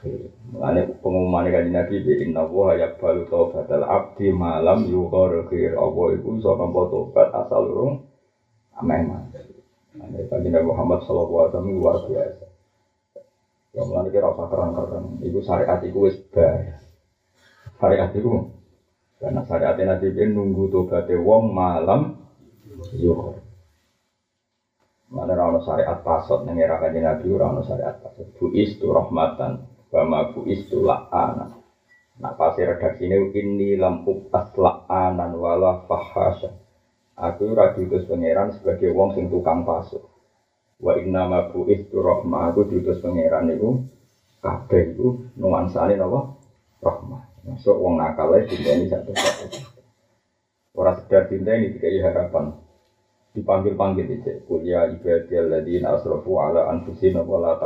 [0.00, 6.40] Mengenai pengumuman kaji Nabi di Inna wa yakbalu taubatal abdi malam yughar khair Allah itu
[6.40, 8.08] iso nampa tobat asal urung
[8.80, 9.28] memang.
[10.00, 12.46] Nah, Nabi Muhammad Shallallahu Alaihi Wasallam luar biasa.
[13.76, 15.04] Yang mulai kira apa keren-keren.
[15.20, 16.80] Ibu syariat itu wis bar.
[17.76, 18.32] Syariat itu
[19.20, 22.24] karena syariat Nabi ini nunggu tobat wong malam
[22.96, 23.36] zuhur.
[25.12, 28.32] Mana rano syariat pasot nengira kaji Nabi rano syariat pasot.
[28.38, 31.50] Bu istu rahmatan, bama bu istu la'ana.
[32.22, 36.54] Nah pasti redaksi ini ini lampu tas la'anan wala fahasya.
[37.20, 40.00] Aku ora diutus pangeran sebagai wong sing tukang pasuk.
[40.80, 43.84] Wa inna ma bu'istu rahmah aku diutus pangeran niku
[44.40, 46.40] kabeh iku nuansane napa?
[46.80, 47.44] Rahmah.
[47.44, 49.60] Masuk wong nakal ae dinteni satu satu.
[50.72, 52.56] Ora sekedar dinteni dikai harapan.
[53.36, 54.48] Dipanggil-panggil dicek.
[54.48, 57.60] Kuliah ibadiyal ladina asrafu ala anfusina wa la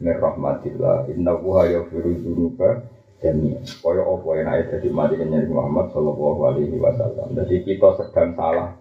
[0.00, 1.08] min rahmatillah.
[1.12, 2.84] Inna wuha yaghfiru dzunuba
[3.20, 7.32] jami kaya apa enake dadi mati kenyang Muhammad sallallahu alaihi wasallam.
[7.32, 8.76] Jadi kita sedang salah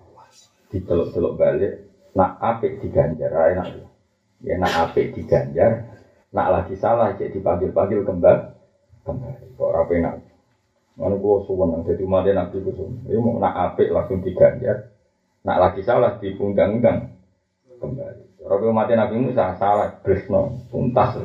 [0.70, 1.74] diceluk-celuk balik
[2.16, 3.88] nak apik diganjar enak.
[4.44, 5.88] Ya nak apik diganjar,
[6.36, 8.44] nak lagi salah jadi dipanggil-panggil kembali
[9.06, 9.46] kembali.
[9.56, 10.16] Kok ora enak.
[10.96, 13.08] Ngono kok suwen dadi mati nabi ku suwen.
[13.08, 14.92] Ya mau nak apik langsung diganjar,
[15.48, 17.16] nak lagi salah dipundang-undang
[17.80, 18.25] kembali.
[18.46, 21.18] Ora mati nabi Musa salah bresno tuntas.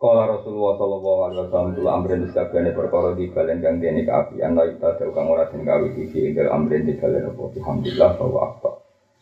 [0.00, 4.64] Kala Rasulullah sallallahu alaihi wasallam kula amrin disabane perkara di balen kang dene kaapian la
[4.64, 8.70] ita kang ora den gawe iki ing amrin di balen apa alhamdulillah bahwa apa.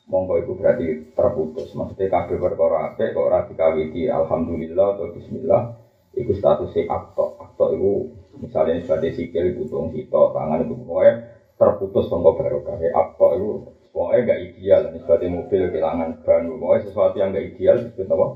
[0.07, 1.75] Monggo iku berarti terputus.
[1.75, 5.75] Maksudnya kabeh perkara apik kok ora dikawiti alhamdulillah atau bismillah
[6.15, 7.35] iku statusnya akto.
[7.43, 7.91] Akto iku
[8.39, 11.13] misalnya sebagai sikil butung sito tangan itu pokoknya
[11.59, 12.79] terputus sangka barokah.
[12.79, 13.51] Akto iku
[13.93, 14.81] pokoknya nggak ideal.
[14.89, 18.27] Ini seperti mobil kehilangan ban, pokoknya sesuatu yang nggak ideal disebut apa?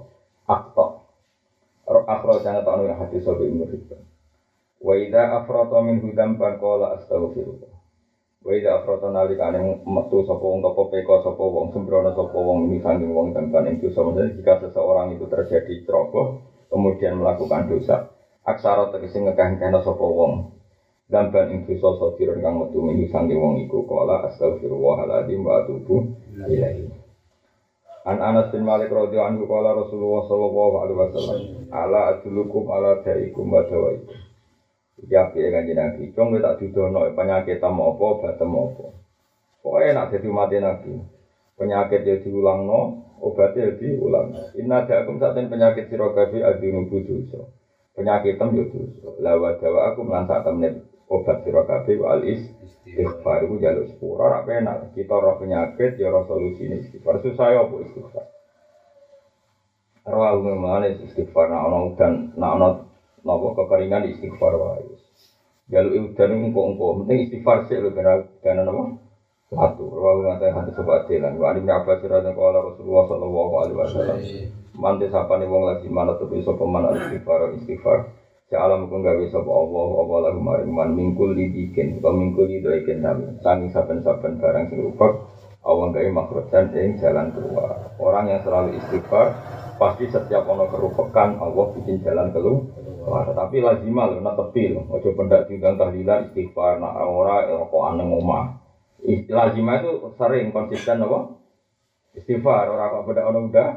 [0.47, 0.88] Aktor.
[2.07, 3.83] Aktor jangan tahu yang hati sobi murid.
[4.77, 7.73] Wa idza afrata min hudam ban qala astaghfirullah.
[8.45, 12.79] Wa idza afrata nalikane metu sapa wong toko peko sapa wong sembrono sapa wong ini
[12.79, 16.38] saking wong dampan ing dosa jika seseorang itu terjadi ceroboh
[16.71, 18.07] kemudian melakukan dosa
[18.47, 20.56] aksara tegese ngekah-ngekahna sapa wong
[21.07, 26.90] dampan ing dosa sadiron kang metu min saking wong iku qala astaghfirullahaladzim wa atubu ilaihi
[28.07, 31.40] An Anas bin Malik radhiyallahu anhu qala Rasulullah sallallahu alaihi wasallam
[31.75, 34.27] ala adlukum ala daikum wa dawaikum
[35.05, 38.97] Ya piye kanjeng Nabi, cung tak didono penyakit tamu apa, batem apa.
[39.61, 40.92] Pokoknya nak jadi mati Nabi.
[41.61, 44.33] Penyakit ya diulangno, obatnya ya diulang.
[44.57, 47.53] Inna da'akum saat penyakit sirogabi adinu bujuso.
[47.92, 49.09] Penyakit tem ya dosa.
[49.21, 52.42] Lawa dawa aku melansak temen obat sirogabi wal is
[52.87, 54.90] istighfar itu jaluk sepura rak penak.
[54.95, 57.23] Kita roh penyakit ya roh solusi ini istighfar.
[57.23, 58.25] Susah ya apa istighfar.
[60.07, 62.69] Aku memang istighfar nak ono dan nak ono
[63.27, 64.87] nopo kekeringan istighfar wae.
[65.66, 68.07] Jaluk udan engko-engko, penting istighfar sih lho ben
[68.38, 69.03] ben napa?
[69.47, 71.38] Satu, wa ngate hati sobat jalan.
[71.38, 74.19] Wa ini apa sirane kala Rasulullah sallallahu alaihi wasallam.
[74.75, 78.11] Mante sapane wong lagi mana tuh bisa peman istighfar istighfar.
[78.47, 83.03] Ya alam kung gawe sapa Allah apa lagu maring man mingkul dibikin atau mingkul didoiken
[83.03, 83.35] nami.
[83.43, 85.13] Sangi saben-saben barang sing rupak
[85.67, 87.91] Allah gawe makrojan ing jalan keluar.
[87.99, 89.35] Orang yang selalu istighfar
[89.83, 94.87] pasti setiap ono kerupakan Allah bikin jalan keluar tapi lazimah loh, nak tepi loh.
[94.95, 98.63] Ojo pendak tinggal tahlilan istighfar, nak ora kok aneh ngomah.
[99.07, 101.39] Lazimah itu sering konsisten apa?
[102.19, 103.69] Istighfar, orang kok beda orang udah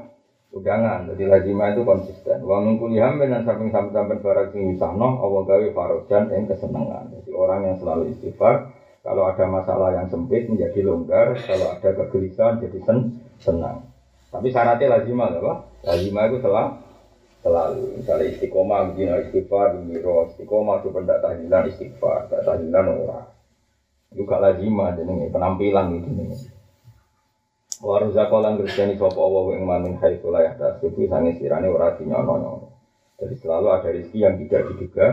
[0.54, 1.10] udangan.
[1.14, 2.42] Jadi lazimah itu konsisten.
[2.42, 7.14] Wa min kulli hammin dan samping samping barang sing wisahno, Allah gawe farojan yang kesenangan.
[7.22, 8.74] Jadi orang yang selalu istighfar,
[9.06, 12.98] kalau ada masalah yang sempit menjadi longgar, kalau ada kegelisahan jadi sen
[13.40, 13.86] senang.
[14.30, 15.54] Tapi syaratnya lazimah apa?
[15.86, 16.66] Lazimah itu telah
[17.40, 23.28] selalu misalnya istiqomah begini istighfar miro istiqomah itu pendak tahlilan istighfar tak tahlilan orang
[24.12, 26.10] juga lazimah jadi penampilan gitu
[27.80, 32.68] Waru zakolan kristiani sopo Allah yang mamin hai sulayah tasibu sangi sirane ora dinyono
[33.16, 35.08] Jadi selalu ada rezeki yang tidak diduga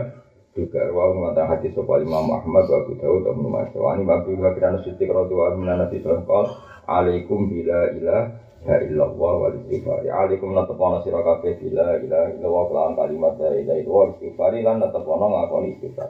[0.51, 4.35] juga wa mengatakan hati sopo Imam Muhammad wa Abu Dawud wa Ibnu wa ani babu
[4.35, 6.47] wa kirana sidik radhiyallahu anhu nabi sallallahu
[6.91, 8.35] alaikum bila ilah
[8.67, 13.79] la illallah wal istighfar alaikum natapana sira kabeh bila ila illallah kelawan kalimat la ilaha
[13.79, 16.09] illallah istighfar lan natapana ngakoni istighfar.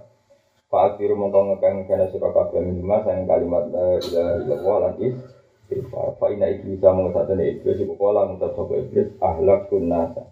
[0.74, 5.37] Pak Akhiru mongko ngekang kena sira kabeh minimal sayang kalimat la ilaha illallah lan istighfar
[5.91, 10.23] fa inna iblis sama satene iblis iku kala ngutat sapa iblis ahlak nasa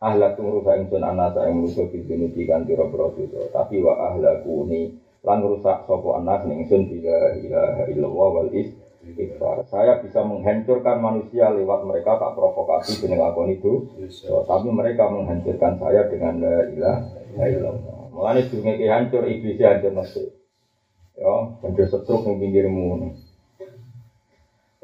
[0.00, 5.84] ahlak rusak ingsun anasa ing musuh biduni kan pira-pira dosa tapi wa ahlakuni lan rusak
[5.84, 9.64] sapa anas ingsun bila ilaha illallah wal istighfar istighfar.
[9.68, 13.92] Saya bisa menghancurkan manusia lewat mereka tak provokasi dengan akun itu.
[14.08, 17.96] So, tapi mereka menghancurkan saya dengan la ilaha illallah.
[18.14, 20.24] Mulane dunia hancur iblis hancur mesti.
[21.14, 23.12] Ya, hancur setruk ning pinggirmu.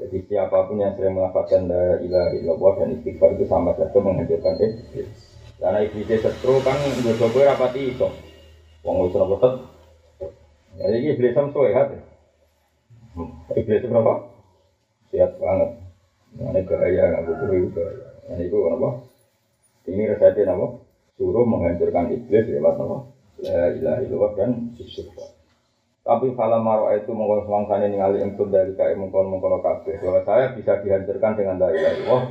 [0.01, 5.13] Jadi siapa pun yang sering melafalkan la ilaha dan istighfar itu sama saja menghancurkan iblis.
[5.61, 8.09] Karena iblis setru kan gue rapati itu.
[8.81, 9.61] Wong wis ora
[10.81, 11.89] Jadi iblis sampai sehat.
[13.53, 14.15] Iblis berapa?
[15.13, 15.71] Siap banget.
[16.41, 17.85] Ini gaya nggak butuh juga.
[18.33, 18.89] Ini itu apa?
[19.85, 20.67] Ini resepnya apa?
[21.21, 22.97] Suruh menghancurkan iblis lewat apa?
[23.45, 25.40] La ilaha illallah dan istighfar.
[26.01, 30.01] Tapi kalau marwa itu mengkon semangsane ningali engkau dari kai mengkon mengkon kabeh.
[30.01, 32.23] Bahwa saya bisa dihancurkan dengan la ilaha illallah.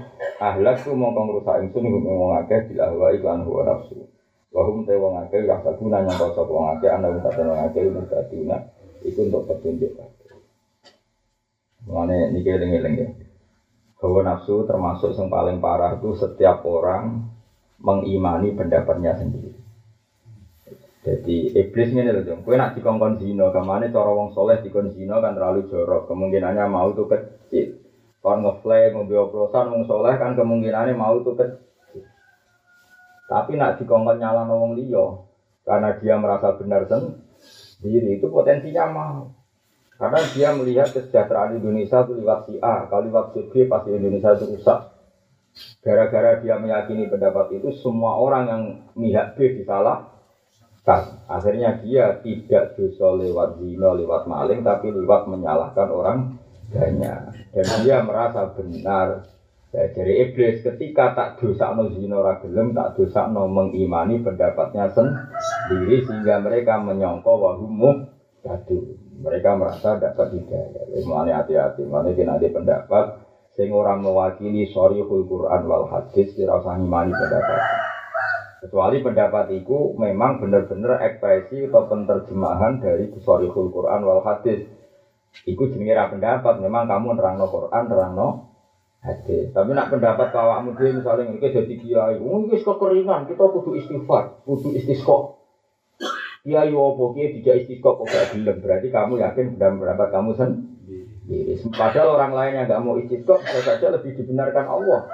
[0.41, 3.93] Ahlak tu mengkon rusak ingsun ngomong akeh bila wa iklan huwa nafsu.
[4.49, 8.58] Wahum te wong akeh ya sabuna nyangka sapa wong akeh ana wong wong akeh mutaduna.
[9.05, 9.93] Iku untuk petunjuk.
[11.86, 13.10] Mengenai ini eling-eling ya.
[14.01, 17.21] Hawa nafsu termasuk yang paling parah itu setiap orang
[17.77, 19.68] mengimani pendapatnya sendiri.
[20.99, 22.43] Jadi iblis ini loh dong.
[22.43, 26.12] Kue nak dikongkon zino, ke mana cara wong soleh dikon zino kan terlalu jorok.
[26.12, 27.79] Kemungkinannya mau tuh kecil.
[28.19, 32.03] Kalau ngeflame, mobil oplosan, wong soleh kan kemungkinannya mau tuh kecil.
[33.31, 35.23] Tapi nak dikongkon nyala wong liyo,
[35.63, 36.83] karena dia merasa benar
[37.79, 39.31] sendiri itu potensinya mau.
[39.95, 44.35] Karena dia melihat kesejahteraan Indonesia itu lewat si A, kalau lewat si B pasti Indonesia
[44.35, 44.79] itu rusak.
[45.79, 48.62] Gara-gara dia meyakini pendapat itu, semua orang yang
[49.00, 50.19] mihak B disalah.
[51.29, 56.19] Akhirnya dia tidak dosa lewat zina, lewat maling, tapi lewat menyalahkan orang
[56.73, 57.19] banyak.
[57.54, 59.29] Dan dia merasa benar.
[59.69, 66.02] Ya, dari iblis ketika tak dosa no zina ragelem, tak dosa no mengimani pendapatnya sendiri
[66.10, 68.10] sehingga mereka menyongkok wahumuh
[68.42, 68.98] gaduh.
[69.19, 70.90] Mereka merasa dapat hidayah.
[71.06, 71.85] Mulanya hati-hati.
[71.85, 73.06] Mulanya kena pendapat
[73.60, 77.60] sing orang mewakili sorry Quran wal hadis tidak usah ngimani pendapat.
[78.60, 84.67] Kecuali pendapat itu memang benar-benar ekspresi atau penerjemahan dari Sorihul Quran wal hadis.
[85.47, 88.27] Iku jenenge pendapat, memang kamu nerangno Quran, nerangno
[88.99, 89.55] hadis.
[89.55, 94.43] Tapi nak pendapat awakmu dhewe misalnya ini jadi kiai, oh ini kekeringan, kita kudu istighfar,
[94.43, 95.39] kudu istisqa.
[96.43, 101.55] Kiai opo kiai tidak istisqa kok gak gelem, berarti kamu yakin pendapat kamu sendiri.
[101.71, 105.07] Padahal orang lain yang gak mau istisqa bisa saja lebih dibenarkan Allah.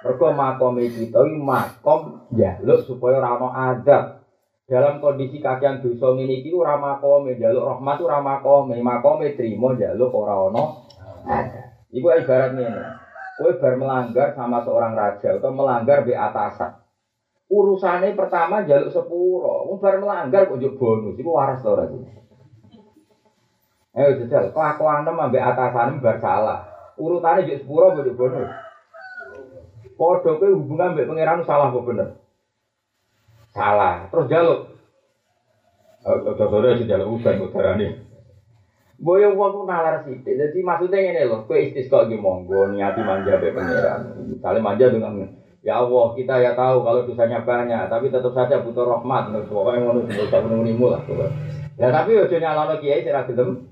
[0.00, 3.98] Mergo makom kita iki makom jaluk supaya ora ana.
[4.64, 10.14] Dalam kondisi kakean dosa ngene iki ora makome jaluk rahmat ora makome, makome trimo jaluk
[10.16, 10.64] ora ana.
[11.92, 12.80] Iku ibarat ngene.
[13.36, 16.76] Kowe bar melanggar sama seorang raja atau melanggar be atasan.
[17.50, 21.98] Urusannya pertama jaluk sepuro, wong bar melanggar kok njuk bonus, iku waras ora sih?
[23.90, 26.68] Ayo jajal, kelakuan ambek atasan bar salah.
[26.94, 28.69] Urutannya juk sepuro kok bonus.
[30.00, 32.08] Podo kowe hubungan mbek pangeran salah kok bener.
[33.52, 34.08] Salah.
[34.08, 34.60] Terus jaluk.
[36.40, 38.08] Sore sih jaluk udan udarane.
[38.96, 40.40] Boyo wong ku nalar sithik.
[40.40, 44.00] Dadi maksudnya ngene lho, kowe istisqa iki monggo niati manja mbek pangeran.
[44.24, 48.80] Misalnya manja dengan Ya Allah, kita ya tahu kalau dosanya banyak, tapi tetap saja butuh
[48.80, 49.28] rahmat.
[49.44, 51.04] Pokoknya ngono dosa menunggu lah.
[51.76, 53.68] Ya tapi ojo nyalono kiai sira gelem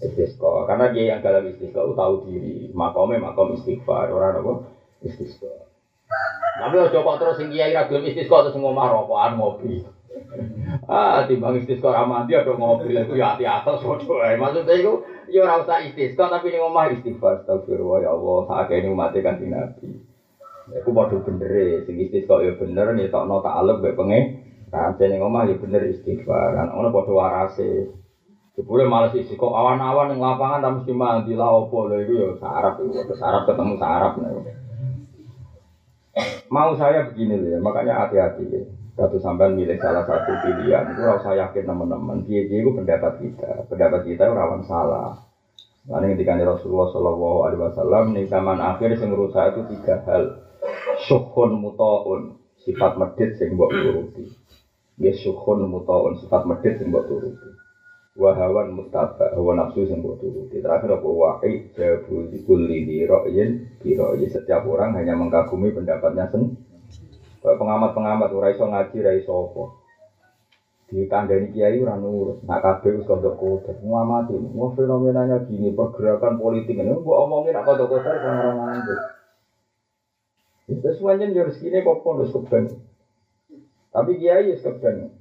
[0.00, 0.64] istisqa.
[0.64, 4.77] Karena kiai yang dalam istisqa tahu diri, makome makom istighfar, orang apa?
[5.02, 5.68] Istisqa.
[6.58, 9.86] Tapi ojo kok terus sing kiai ra gelem istisqa terus ngomah rokokan ngopi.
[10.90, 14.34] Ah, timbang istisqa ra mandi ada ngopi lha ya ati atas padha ae.
[14.34, 19.14] Maksudnya iku ya ora usah istisqa tapi ning omah istighfar astagfirullah ya Allah sakene umat
[19.22, 19.88] kan Nabi.
[20.74, 24.24] Iku padha bener e, sing istisqa ya bener ngetokno ta'aluk mek pengen.
[24.74, 26.58] Kan ning omah ya bener istighfar.
[26.74, 27.94] Ono padha warase.
[28.58, 32.28] Jebule males isi kok awan-awan yang lapangan tak mesti mandi lah opo lho iku ya
[32.42, 34.67] sarap iku sarap ketemu sarap nih.
[36.48, 38.62] Mau saya begini ya, makanya hati-hati ya.
[38.98, 42.26] Satu sampai milih salah satu pilihan itu harus saya yakin teman-teman.
[42.26, 45.22] Dia dia itu pendapat kita, pendapat kita rawan salah.
[45.86, 50.42] Lalu ketika Rasulullah Shallallahu Alaihi Wasallam nih zaman akhir yang saya itu tiga hal.
[51.06, 54.26] Syukhun mutaun sifat medit sing mbok turuti.
[54.98, 57.67] Ya syukhun mutaun sifat medit sing mbok turuti
[58.18, 60.58] wahawan mustaba hawa nafsu yang buat turuti.
[60.58, 61.06] Terakhir apa?
[61.06, 66.58] Wahi jabu kulli di ro'yin di setiap orang hanya mengkagumi pendapatnya sendiri
[67.38, 69.64] pengamat-pengamat ora iso ngaji ora iso apa.
[70.90, 72.42] Ditandani kiai ora nurut.
[72.42, 73.78] Nak kabeh wis kodok kodok.
[73.80, 74.34] Ngamati.
[74.34, 76.90] Mau fenomenanya gini pergerakan politik ini.
[76.98, 78.98] Gua omongin nak kodok kodok sama orang lain
[80.68, 82.68] itu semuanya jadi segini kok pondok keben.
[83.88, 85.16] Tapi kiai ya keben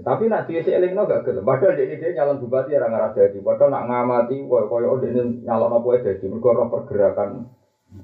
[0.00, 1.44] tapi nak dia eling no gak gelem.
[1.44, 3.36] Padahal dia dia nyalon bupati orang arah jadi.
[3.44, 6.24] Padahal nak ngamati koyo koyo dia ini nyalon apa jadi.
[6.32, 7.28] Mereka orang pergerakan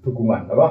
[0.04, 0.68] dukungan, apa?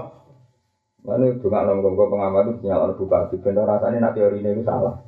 [1.10, 3.42] Lalu juga nong gue pengamat itu nyalon bupati.
[3.42, 5.02] Bener rasanya nak teori ini salah.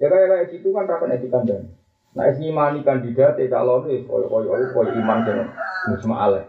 [0.00, 1.76] Ya kayak kayak situ kan rapat etika dan.
[2.16, 5.52] Nah es ngimani kandidat ya calon itu koyo koyo koyo iman jangan
[5.92, 6.48] musma aleh.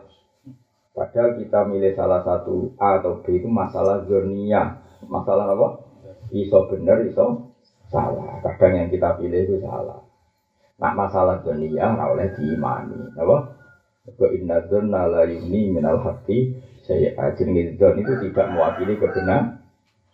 [0.96, 4.80] Padahal kita milih salah satu A atau B itu masalah zurnia.
[5.12, 5.91] Masalah apa?
[6.32, 7.52] Iso bener, iso
[7.92, 8.40] salah.
[8.40, 10.00] Kadang yang kita pilih itu salah.
[10.82, 13.38] Nah masalah dunia ora oleh diimani, apa?
[14.18, 19.62] Ke inna dzanna la yuni minal haqqi saya ajin dzon itu tidak mewakili kebenaran.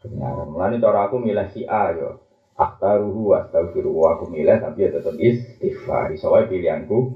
[0.04, 0.52] Kebenaran.
[0.52, 2.20] Mulane cara aku milih si A yo.
[2.58, 6.12] Aktaruhu astaghfiru aku milih tapi ya tetap istighfar.
[6.12, 7.16] Iso pilihanku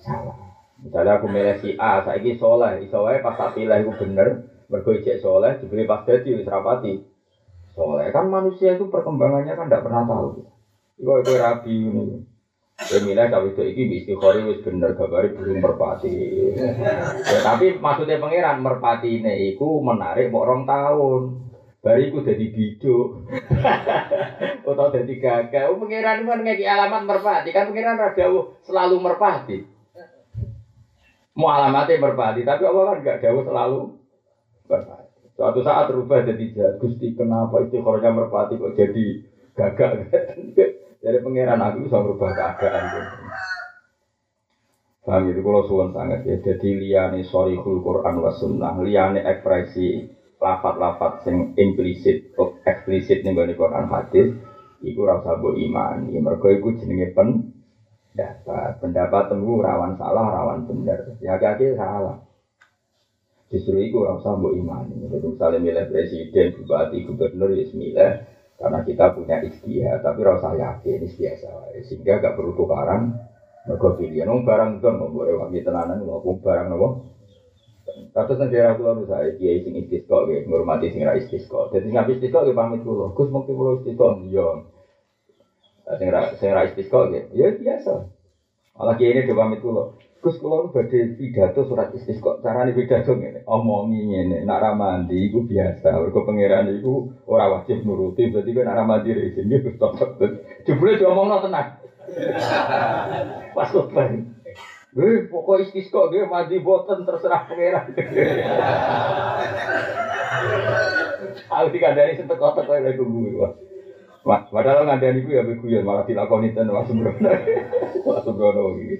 [0.00, 0.46] salah.
[0.80, 4.92] Misalnya aku milih si A, saya ini soleh, iso pas tak pilih aku bener, mergo
[4.92, 7.00] ijek soleh, dibeli pas dadi wis rapati
[7.76, 10.26] soleh kan manusia itu perkembangannya kan tidak pernah tahu
[10.96, 12.04] itu itu rabi ini
[12.76, 16.12] ya milih tapi itu iki istiqori wis bener gabari belum merpati
[16.56, 21.22] ya, tapi maksudnya pangeran merpati ini iku menarik mau orang tahun
[21.86, 23.22] Bari ku jadi bidu
[24.66, 25.70] atau jadi gagah.
[25.70, 28.26] Oh, pangeran kan ngeki alamat merpati kan pangeran rada
[28.66, 29.62] selalu merpati.
[31.38, 33.78] Mau alamatnya merpati, tapi Allah kan gak jauh selalu
[34.66, 35.05] merpati.
[35.36, 36.74] Suatu saat berubah jadi jahat.
[36.80, 39.20] Gusti kenapa itu kornya merpati kok jadi
[39.52, 40.08] gagak?
[41.04, 42.84] jadi pangeran aku bisa merubah keadaan.
[45.06, 46.36] Paham itu kalau suwon sangat ya.
[46.40, 50.02] Jadi liane sorihul Quran wa sunnah, liane ekspresi
[50.40, 52.34] lafat-lafat yang implisit,
[52.66, 54.34] eksplisit nih bani Quran hadis,
[54.82, 56.10] iku rasa bu iman.
[56.10, 57.28] Ya mereka iku jenenge pen
[58.10, 58.82] pendapat.
[58.82, 61.14] Pendapat temu rawan salah, rawan benar.
[61.22, 62.25] Ya kaki salah.
[63.46, 65.06] Justru itu orang usah mbok imani.
[65.06, 68.12] Jadi misalnya milih presiden, bupati, gubernur, ya milih
[68.56, 71.76] Karena kita punya ikhtiar, tapi rasa yakin ini biasa.
[71.86, 73.14] Sehingga gak perlu tukaran.
[73.68, 77.16] Mereka pilihan, oh, barang itu mau boleh wangi tenanan, mau barang nopo.
[77.86, 81.70] Kata sing daerah kula nu saya kiai sing istisqa nggih, ngurmati sing ra istisqa.
[81.70, 83.14] Dadi sing habis istisqa nggih pamit kula.
[83.14, 84.48] Gus mungkin kula istisqa iya.
[85.94, 87.92] Sing ra sing ra istisqa nggih, ya biasa.
[88.76, 89.94] Malah kiai ini pamit kula.
[90.22, 92.40] Gus kula badhe pidato surat istisqa.
[92.42, 95.94] Carane pidato ngene, omongi ngene, nak ra mandi iku biasa.
[96.00, 99.92] Mergo pangeran iku ora wajib nuruti, berarti kan nak ra mandi rezeki Gus tok.
[100.66, 101.68] Jebule diomongno tenang.
[103.56, 103.90] Pas kok
[104.96, 107.84] Eh, pokok istisqa dia mandi boten terserah pangeran.
[111.52, 113.44] Aku dikandani sentek kotak kowe lagi tunggu
[114.26, 114.50] Mas.
[114.50, 117.30] Padahal ngandani ku ya beguyon malah dilakoni ten Mas Sembrono.
[118.10, 118.96] Mas Sembrono iki.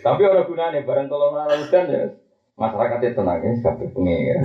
[0.00, 2.02] Tapi ora gunane bareng tolong udan ya.
[2.56, 4.44] Masyarakatnya tenang ya, kabeh pangeran.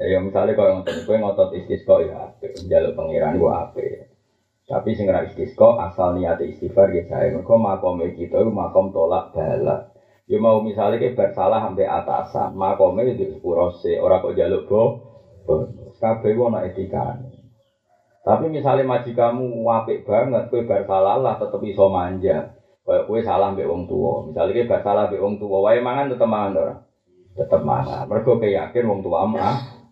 [0.00, 2.32] Ya, misalnya kalau ngotot, gue ngotot istisqa ya,
[2.64, 4.08] jalur pangeran gue apa
[4.72, 7.28] tapi sing ra istisqa asal niat istighfar ya saya.
[7.34, 9.90] Mergo makom kita itu makom tolak bala.
[10.30, 14.82] Ya mau misalnya ke bersalah sampai atasan, makomnya itu sepuro se, orang kok jaluk bo,
[16.00, 17.20] kabeh ana etika.
[18.22, 22.54] Tapi misalnya kamu wapik banget, kue bersalah lah tetep iso manja.
[22.86, 24.26] Kayak kue salah mbek wong tua.
[24.30, 26.74] Misalnya kue bersalah mbek wong tua, wae mangan tetep mangan ora?
[27.34, 28.06] Tetep mangan.
[28.06, 29.82] Mergo yakin wong tua mah.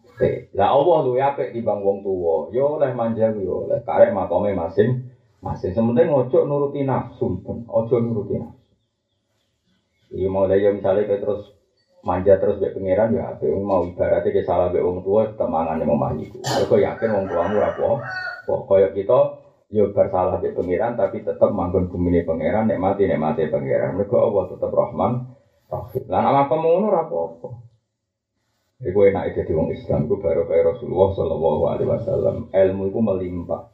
[0.53, 2.53] Lah Allah luwe apik timbang wong tuwa.
[2.53, 5.09] Yo oleh manja yo oleh karek makome masing
[5.41, 5.73] masing.
[5.73, 8.69] Sementing ojo nuruti nafsu, ojo nuruti nafsu.
[10.11, 11.47] Iya mau dari misalnya kayak terus
[12.01, 16.01] manja terus be pangeran ya apik mau ibaratnya kayak salah be wong tua temangannya mau
[16.01, 16.25] maju.
[16.65, 18.01] Aku yakin wong tuamu rapo.
[18.49, 19.19] Pokoknya kita
[19.71, 24.01] yo bersalah be pangeran tapi tetap manggon bumi pangeran nek mati nek mati pangeran.
[24.01, 25.13] Mereka Allah tetap Rahman
[25.69, 26.05] Rahim.
[26.09, 27.21] Lah nama kamu rapo
[28.81, 32.37] Iku enak jadi wong Islam, iku baru kayak Rasulullah Shallallahu Alaihi Wasallam.
[32.49, 33.69] Ilmu itu melimpah.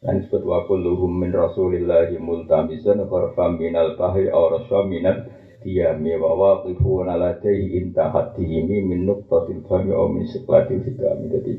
[0.00, 4.88] Dan disebut wa kulluhum min Rasulillahi multamisan gharfa minal bahri aw raswa
[5.66, 11.26] minal diyami wa waqifuna ladaihi intahat dihimi min nuqtatil fahmi aw min siklatil hikami.
[11.26, 11.52] Jadi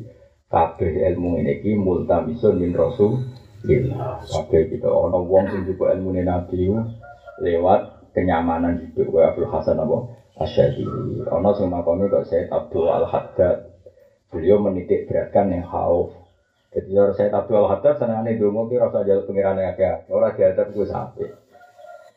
[0.48, 4.24] kabeh ilmu ini ki multamisun min Rasulillah.
[4.24, 6.72] Kabeh kita ono wong sing juga ilmu Nabi
[7.44, 9.12] lewat kenyamanan hidup.
[9.12, 9.98] Wa Abdul Hasan apa?
[10.40, 11.28] Asyadili.
[11.28, 13.76] Ono sing makome kok Said Abdul Al Haddad.
[14.32, 16.16] Beliau menitik beratkan yang hauf.
[16.72, 20.08] Jadi Said Abdul Al Haddad senangane dongo ki rasa jaluk agak.
[20.08, 21.47] Ora diadab gue sampai.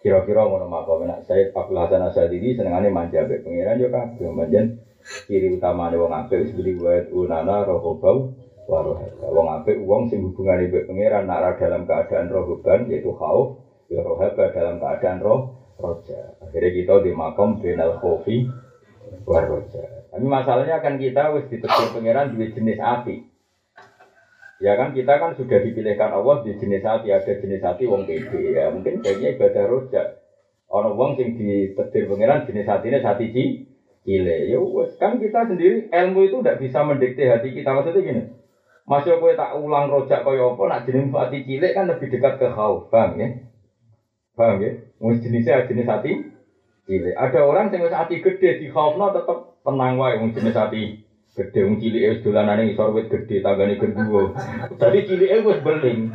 [0.00, 4.80] Kira-kira ngono makome nak Said Abdul Hasan senangane manja be pengiran yo kabeh manjen
[5.28, 8.32] ciri utama wong apik seperti buat unana rohobau
[8.64, 9.28] warohaba.
[9.28, 13.60] Wong apik wong sing hubungane be pengiran nak dalam keadaan rohoban yaitu hauf,
[13.92, 15.40] ya rohaba dalam keadaan roh
[15.76, 16.32] roja.
[16.40, 18.44] Akhirnya kita di makom benal kopi
[19.28, 19.84] war roja.
[20.12, 23.29] Tapi masalahnya kan kita wis ditegur pangeran di jenis api.
[24.60, 28.60] Ya kan kita kan sudah dipilihkan Allah di jenis hati ada jenis hati wong pede
[28.60, 30.02] ya mungkin kayaknya ibadah roja.
[30.68, 33.44] Orang wong sing ditegur pangeran jenis hati ini hati ci
[34.04, 34.52] cile.
[34.52, 38.22] Ya wes kan kita sendiri ilmu itu tidak bisa mendikte hati kita maksudnya gini.
[38.84, 42.48] Masih aku tak ulang rojak kaya apa, nak jenis hati cilik kan lebih dekat ke
[42.52, 43.28] khauf, bang ya?
[44.36, 44.76] Paham ya?
[45.00, 46.12] Wong jenisnya jenis hati
[46.84, 47.16] cilik.
[47.16, 51.00] Ada orang yang hati gede di khaufna tetap tenang wae wong jenis hati
[51.30, 54.34] gede wong cilik wis dolanane isor wit gede tanggane gendruwo.
[54.74, 56.10] Dadi cilike wis beling.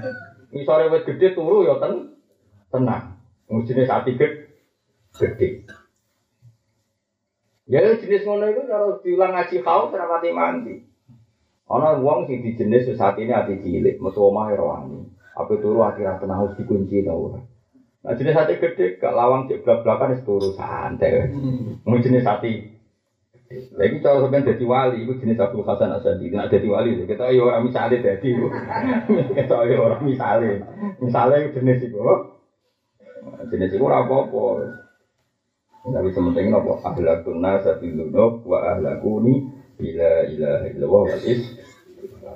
[0.52, 2.20] Isore wit gede turu ya ten
[2.68, 3.16] tenang.
[3.48, 5.64] Jenis hati gede.
[7.66, 10.76] Ya jenis ngono itu kalau diulang ngaji khauf rapati mandi.
[11.66, 15.02] Ana wong sing di jenis wis ini hati cilik, metu omahe rawani.
[15.34, 17.40] Apa turu akhirnya tenang harus dikunci ta ora.
[18.06, 21.34] Nah jenis hati gede, gak lawang cek belak belakan itu turu santai.
[21.88, 22.75] Mau jenis hati.
[23.46, 26.34] Lagi kalau sampai jadi wali, itu jenis Abdul Hasan Asadi.
[26.34, 28.30] Nah jadi wali, kita ayo orang misalnya jadi.
[29.38, 30.66] Kita ayo orang misalnya.
[30.98, 31.98] Misalnya jenis itu.
[33.54, 34.46] Jenis itu apa-apa.
[35.86, 36.74] Tapi sementing apa?
[36.90, 39.46] Ahlakun nasa bilunub wa ahlakuni
[39.78, 41.46] bila ilaha illallah wal is.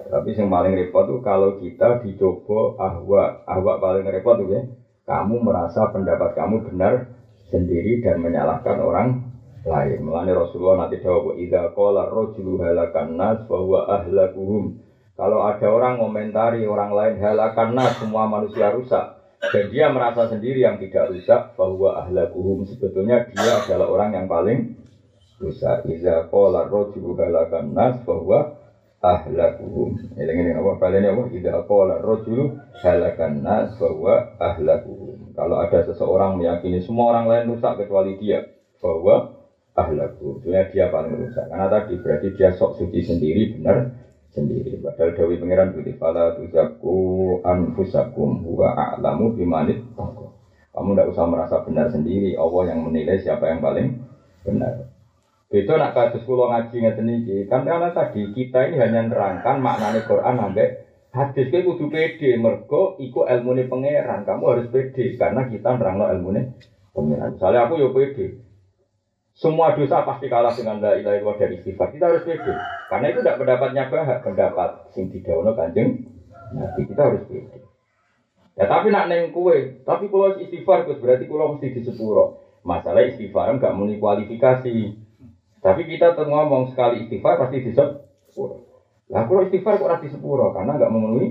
[0.10, 4.62] Tapi yang paling repot tuh kalau kita dicoba ahwa, ahwa paling repot tuh ya
[5.10, 7.10] kamu merasa pendapat kamu benar
[7.50, 9.29] sendiri dan menyalahkan orang
[9.66, 10.00] lain.
[10.04, 14.80] Melani Rasulullah nanti jawab, "Idza qala rajulu halakan nas bahwa ahlakuhum."
[15.20, 20.64] Kalau ada orang komentari orang lain halakan nas semua manusia rusak dan dia merasa sendiri
[20.64, 24.80] yang tidak rusak bahwa ahlakuhum sebetulnya dia adalah orang yang paling
[25.44, 25.84] rusak.
[25.92, 28.60] Idza qala rajulu halakan nas bahwa
[29.00, 29.96] ahlakuhum.
[30.20, 30.72] Ini ini apa?
[30.76, 31.24] Kalian apa?
[31.32, 35.36] Ida qala rojul halakan nas bahwa ahlakuhum.
[35.36, 38.44] Kalau ada seseorang meyakini semua orang lain rusak kecuali dia,
[38.84, 39.39] bahwa
[39.86, 40.44] ahlaku.
[40.44, 41.46] Sebenarnya dia paling rusak.
[41.48, 43.96] Karena tadi berarti dia sok suci sendiri benar
[44.34, 44.78] sendiri.
[44.80, 46.98] Padahal Dawi Pangeran Budi Fala tuzaku
[47.42, 49.82] anfusakum huwa a'lamu bimanit
[50.70, 52.38] Kamu tidak usah merasa benar sendiri.
[52.38, 54.00] Allah yang menilai siapa yang paling
[54.46, 54.88] benar.
[55.50, 57.38] Itu nak kasus kulo ngaji ngeten iki.
[57.50, 60.68] Kan karena tadi kita ini hanya nerangkan maknanya Quran sampai
[61.10, 64.30] hadis ke kudu pede mergo iku ilmune pangeran.
[64.30, 66.54] Kamu harus pede karena kita nerangno ilmune
[66.94, 67.34] pangeran.
[67.34, 68.49] Misalnya aku yo pede.
[69.40, 71.96] Semua dosa pasti kalah dengan la ilaha illallah dari istighfar.
[71.96, 72.52] Kita harus pede.
[72.92, 76.12] Karena itu tidak pendapatnya bahak, pendapat sing didawono Kanjeng
[76.52, 76.84] Nabi.
[76.84, 77.64] Kita harus pede.
[78.60, 82.36] Ya tapi nak neng kue, tapi kalau istighfar Gus berarti kalau mesti di sepuro.
[82.68, 84.76] Masalah istighfar enggak muni kualifikasi.
[85.64, 88.60] Tapi kita tuh ngomong sekali istighfar pasti di sepuro.
[89.08, 91.28] Lah kalau istighfar kok ora sepuro karena enggak memenuhi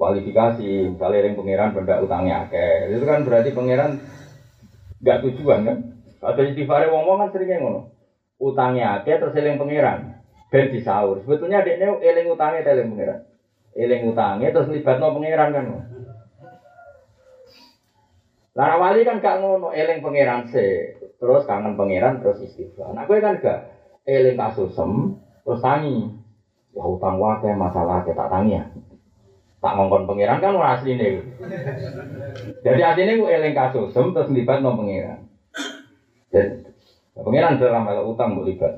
[0.00, 0.96] kualifikasi.
[0.96, 2.88] Misalnya yang pangeran benda utangnya akeh.
[2.88, 4.00] Itu kan berarti pangeran
[5.04, 5.93] enggak tujuan kan?
[6.24, 7.92] Atau istighfar wong-wong kan seringnya ngono.
[8.40, 10.24] Utangnya akeh terus eling pangeran.
[10.48, 11.20] Ben disaur.
[11.20, 13.18] Sebetulnya adiknya eling utangnya eling pangeran.
[13.76, 15.64] Eling utangnya terus libatno pangeran kan.
[18.54, 22.94] Lah wali kan gak ngono, eling pangeran se, terus kangen pangeran terus istighfar.
[22.94, 23.66] Nah gue kan gak
[24.06, 26.06] eling kasusem terus tangi.
[26.74, 28.70] Ya utang wae masalah kita tangi ya.
[29.58, 31.18] Tak ngongkon pangeran kan ora asline.
[32.62, 35.23] Jadi artinya gue eling kasusem terus libat no pangeran.
[36.34, 36.66] Jadi
[37.14, 38.74] pangeran dalam hal utang gue libat.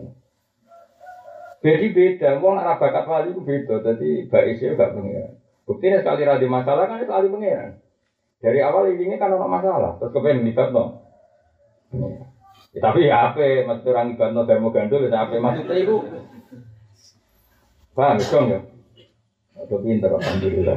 [1.65, 3.81] Jadi beda, wong ora bakat wali itu beda.
[3.81, 5.33] Jadi baisnya gak pangeran.
[5.65, 7.81] Buktinya sekali rada masalah kan itu ahli pangeran.
[8.37, 11.09] Dari awal ini kan ada masalah, terus kepengen libat no.
[12.77, 15.97] Ya, tapi ya apa, maksud orang libat no termo gandul, ya apa maksudnya itu?
[17.97, 18.61] Paham dong ya?
[19.57, 20.77] Aduh pinter, alhamdulillah.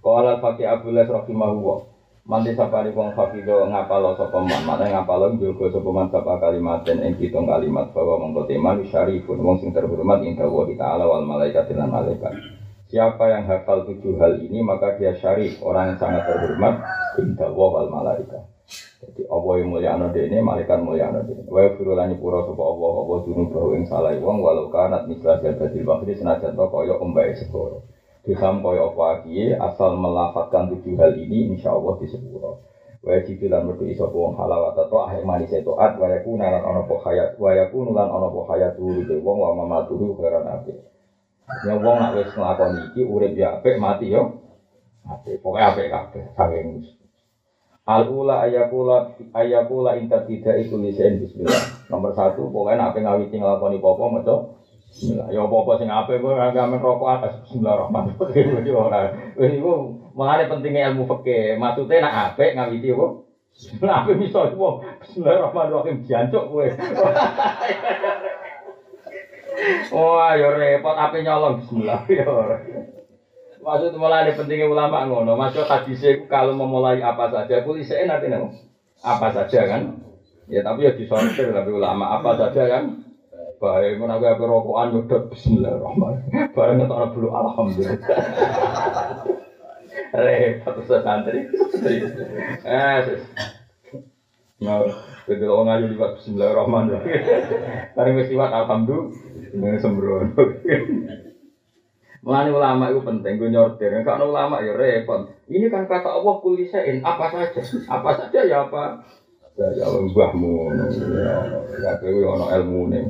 [0.00, 1.78] Kalau fakih Abdullah rahimahullah,
[2.28, 7.00] Mandi sapari wong fakido ngapalo sapa man, mana ngapalo juga sapa man sapa kalimat dan
[7.00, 11.88] ing kalimat bahwa mongko teman syarifun wong sing terhormat ing dawa ta'ala wal malaikat lan
[11.88, 12.36] malaikat.
[12.92, 16.84] Siapa yang hafal tujuh hal ini maka dia syarif, orang yang sangat terhormat
[17.16, 18.44] indah wal malaika.
[19.00, 21.48] Jadi Allah yang mulia anu ini, malaikat mulia anu ini.
[21.48, 25.80] Wa firulani pura sapa Allah, Allah dunu bahwa yang salah wong walau kanat mislah jadatil
[25.80, 27.88] bahri senajan to kaya ombae segoro.
[28.26, 32.66] Dosam kaya apa iki asal melafatkan tujuh hal ini insya Allah di sepuro.
[32.98, 36.82] Wa jibilan merdu iso wong halawat atau akhir manis itu at wa yakuna lan ana
[36.82, 40.82] po hayat wa yakunu lan ana po hayat wong wa mamaturu khairan apik.
[41.64, 44.42] Ya wong nak wis nglakoni iki urip ya apik mati yo.
[45.06, 46.84] Apik pokoke apik kabeh saking
[47.88, 51.88] Al ula ayakula ayakula inta tidak iku lisen bismillah.
[51.88, 54.57] Nomor satu pokoknya nak ngawiti nglakoni apa maca
[54.88, 55.28] Bismillah.
[55.30, 58.72] Ya apa-apa sing apik kowe agak men rokok atas bismillahirrahmanirrahim.
[58.88, 59.00] Ora.
[59.36, 59.72] Wis iku
[60.16, 61.60] mengenai pentingnya ilmu fikih.
[61.60, 63.06] Maksudnya nak apik ngawiti apa?
[63.52, 64.40] Bismillah apik iso
[65.04, 66.66] bismillahirrahmanirrahim jancuk kowe.
[69.90, 72.30] Wah, ya repot ape nyolong bismillah ya
[73.58, 75.34] Maksud mulai pentingnya ulama ngono.
[75.34, 78.30] Maksud hadisnya kalau memulai apa saja, kulisnya nanti
[79.02, 79.98] apa saja kan.
[80.48, 83.07] Ya tapi ya disortir tapi ulama apa saja kan.
[83.58, 86.54] Baik, mana gue rokokan udah Bismillahirrahmanirrahim.
[86.54, 87.98] Barang ngetok dulu Alhamdulillah.
[90.14, 91.50] Repot santri.
[92.62, 92.98] Eh,
[94.58, 94.82] Nah,
[95.26, 97.10] jadi orang ngaji liwat Bismillahirrahmanirrahim.
[97.98, 99.78] Bareng wis liwat Alhamdulillah.
[99.82, 100.38] Sembrono.
[102.22, 103.90] Mulane ulama itu penting, gue nyortir.
[104.06, 105.34] Kalau ulama ya repot.
[105.50, 107.58] Ini kan kata Allah kulisein apa saja,
[107.90, 109.02] apa saja ya apa.
[109.58, 110.70] Ya Allah mbahmu,
[111.82, 113.02] ya kowe ono ilmu nih.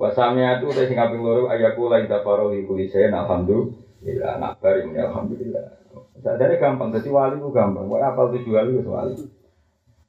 [0.00, 4.40] Wasamnya itu saya sing kaping loro ayaku lain tafaro di kulisein alhamdulillah.
[4.40, 5.76] Nak bari alhamdulillah.
[6.24, 7.84] Sadare gampang, jadi wali itu gampang.
[7.84, 9.16] Wah apal tujuh wali itu wali.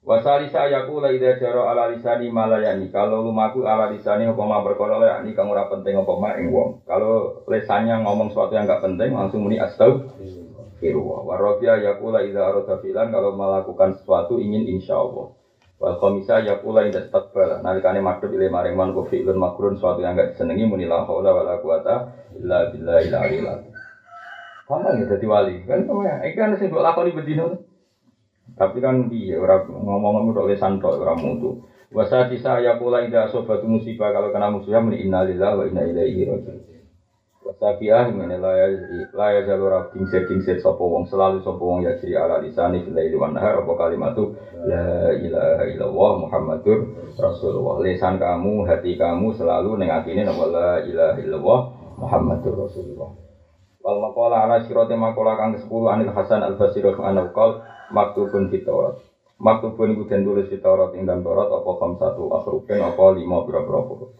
[0.02, 2.88] Wasalisa yaku la ida jaro ala lisani malayani.
[2.88, 6.48] Kalau lumaku ala lisani apa ma berkoro ya ini kamu ora penting apa ma ing
[6.48, 6.88] wong.
[6.88, 11.20] Kalau lesannya ngomong sesuatu yang enggak penting langsung muni astagfirullah.
[11.20, 15.36] Warofia yaku la ida arota filan kalau melakukan sesuatu ingin insya Allah.
[15.82, 17.58] Wal komisa yaku la ida stakbal.
[17.58, 21.34] Nalikane madhep ilai maring man ku fi'lun makrun sesuatu yang enggak disenengi muni la haula
[21.34, 21.94] wala quwata
[22.38, 23.50] illa billahi al-aliyyil
[24.62, 25.54] Gampang ya jadi wali.
[25.66, 27.60] Kan kamu ya, kan sing lakoni bedino.
[28.54, 31.66] Tapi kan dia orang ngomong-ngomong udah lesan tok orang mutu.
[31.92, 36.24] Wasa sisa ya pula ida sobatu musibah kalau kena musibah meni innalillahi wa inna ilaihi
[36.24, 36.81] rajiun.
[37.42, 42.14] Wasa fiah meni laya jalur abding setting set sopo wong selalu sopo wong ya ciri
[42.14, 44.30] ala lisani filai wan nahar apa kalimat tu
[44.62, 46.78] la ilaha illallah muhammadur
[47.18, 47.82] rasulullah.
[47.82, 51.60] Lesan kamu, hati kamu selalu nengatinin la ilaha illallah
[51.98, 53.10] muhammadur rasulullah.
[53.82, 57.58] Wal maqala ala sirati maqala kang 10 anil Hasan al Basri anhu qol
[57.90, 59.02] maktubun fi Taurat.
[59.42, 63.42] Maktubun iku den tulis fi Taurat ing dalam Taurat apa kam satu akhrufin apa lima
[63.42, 64.14] pira-pira huruf.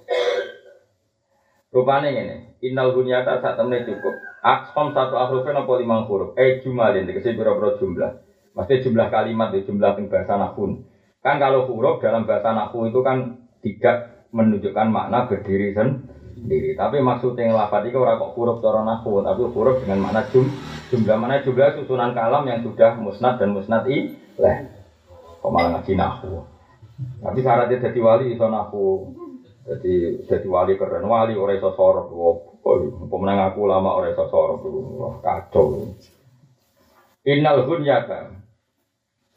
[1.73, 4.13] Rupanya ini, innal hunyata saat temen cukup.
[4.45, 6.37] Akom satu ahrufin apa lima huruf.
[6.37, 8.21] Eh jumalin, dikasih berapa jumlah.
[8.53, 10.85] Maksudnya jumlah kalimat, ya, jumlah bahasa nahun.
[11.25, 16.77] Kan kalau huruf dalam bahasa nahu itu kan tidak menunjukkan makna berdiri sendiri.
[16.77, 20.45] Tapi maksudnya yang lafadz itu orang kok huruf cara nahu, tapi huruf dengan makna jum,
[20.93, 24.59] jumlah mana jumlah susunan kalam yang sudah musnad dan musnad i leh.
[25.41, 26.45] Kok malah ngaji nahu.
[27.25, 28.85] Tapi syaratnya jadi wali iso nahu.
[29.63, 32.11] Jadi jadi wali keren wali orang iso sorot.
[33.07, 34.63] Pemenang aku lama orang iso sorot.
[34.99, 35.95] Wah kacau.
[37.23, 38.43] Innal hunyata.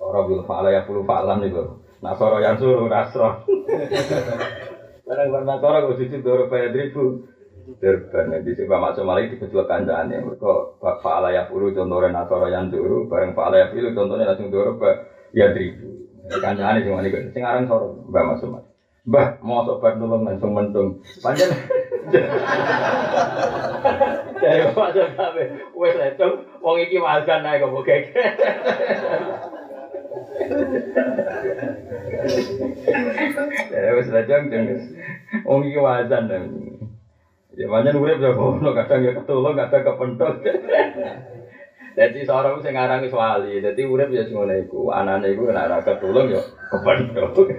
[0.02, 1.82] Orang bil fa'ala ya puluh fa'lan itu.
[2.04, 3.48] Nasoro yang suruh nasro.
[5.08, 7.24] Barang barang nasoro gue cuci dua rupiah ribu.
[7.82, 10.20] Durban di sini Pak di kecil kancane.
[10.36, 13.08] Kok fa'ala ya puluh contohnya nasoro yang suruh.
[13.08, 14.96] Barang fa'ala ya puluh contohnya langsung dua rupiah
[15.32, 16.10] ya ribu.
[16.44, 17.32] Kancane cuma nih.
[17.32, 18.75] Sekarang soro Mbak Mas Somali.
[19.06, 20.98] Mbah, mau sobat nulung langsung mentung.
[21.22, 21.54] Panjang.
[24.42, 25.46] Saya Pak Somali,
[25.78, 28.02] wes lecong, wong iki wazan naik kok bokek.
[33.70, 34.74] Ya wis lajang jeng.
[35.46, 36.26] Wong iki wazan.
[37.54, 40.34] Ya banyak urip ya kono kadang ya ketulung kadang kepentok.
[41.94, 43.62] Jadi seorang sing ngarang wis wali.
[43.62, 44.90] Dadi urip ya ngono iku.
[44.90, 46.42] Anane iku nek ora ketulung ya
[46.74, 47.54] kepentok.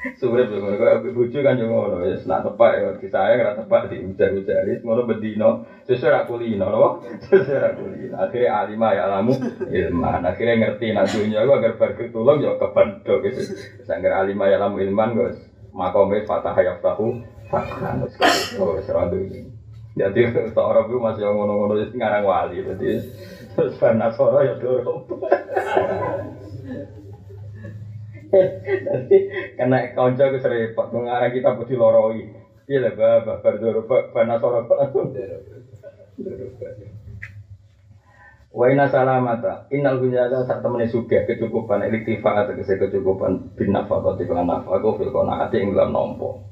[0.00, 4.80] Lho ngono kok bojo kan yo ngono wis nak tepak ya disayang ora tepak diujar-ujari
[4.80, 5.68] ngono bedino.
[5.84, 6.86] Sesuai ra kulino lho.
[7.28, 8.16] Sesuai ra kulino.
[8.48, 9.36] Alima ya alamu
[9.68, 10.24] ilman.
[10.24, 13.40] Akhire ngerti nak dunya ku agar bar ketulung yo gitu
[13.84, 15.36] sangger alima ya alamu ilman wis
[15.76, 17.20] makome fatah ya tahu
[17.52, 18.16] fathan wis
[18.56, 19.52] kok wis ra dunya
[19.98, 23.04] jadi seorang itu masih ngono-ngono wis ngarang wali jadi
[23.52, 25.04] terus Nasoro ya dorong
[28.30, 29.16] Nanti
[29.58, 32.22] kena konco ke serempet mengarang kita putih loroi.
[32.70, 35.10] Iya lah bapak berdua bana sorok langsung.
[38.50, 44.46] Wa inna salamata innal gunjata saat temen suge kecukupan atau kese kecukupan bin nafaqati lan
[44.46, 46.46] nafaqo fil qanaati ing dalam nompo.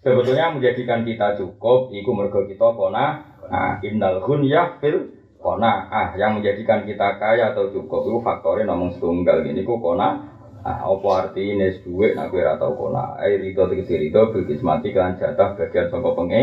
[0.00, 5.10] Sebetulnya menjadikan kita cukup iku mergo kita kona nah innal gunyah fil
[5.42, 10.39] kona ah yang menjadikan kita kaya atau cukup itu faktornya nomor setunggal ini ku kona
[10.60, 13.16] Ah, apa artinya duit nak kowe ora tau kona.
[13.16, 16.42] Ai rido tegese rido bil kismati kan jatah bagian saka penge.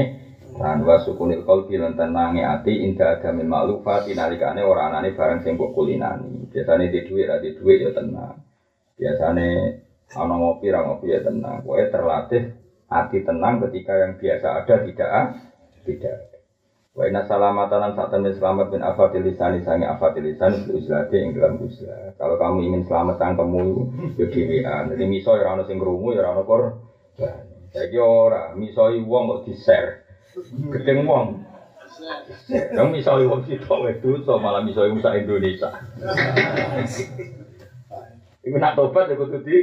[0.58, 5.46] Lan wa sukunil qalbi lan tenange ati inda ada min maklufat nalikane ora anane barang
[5.46, 6.50] sing mbok kulinani.
[6.50, 8.42] Biasane di ra di duit ya tenang.
[8.98, 9.48] Biasane
[10.18, 11.62] ana ngopi ra ngopi ya tenang.
[11.62, 12.44] Kowe terlatih
[12.90, 15.10] hati tenang ketika yang biasa ada tidak
[15.86, 16.37] tidak.
[16.98, 21.38] Wa inna salamatan saat temen selamat bin afatil lisan sangi afatil lisan bil uzlati ing
[21.38, 22.18] dalam uzlah.
[22.18, 23.62] Kalau kamu ingin selamat cangkemmu
[24.18, 24.90] yo dhewean.
[24.90, 26.90] Jadi miso ya ana sing krungu ya ana kor.
[27.70, 30.10] Saiki ora miso wong kok di-share.
[30.74, 31.46] Gedeng wong.
[32.50, 35.70] Yang misalnya wong sitok wedus, so malah misalnya musa Indonesia.
[38.42, 39.58] Ibu nak tobat ya kudu di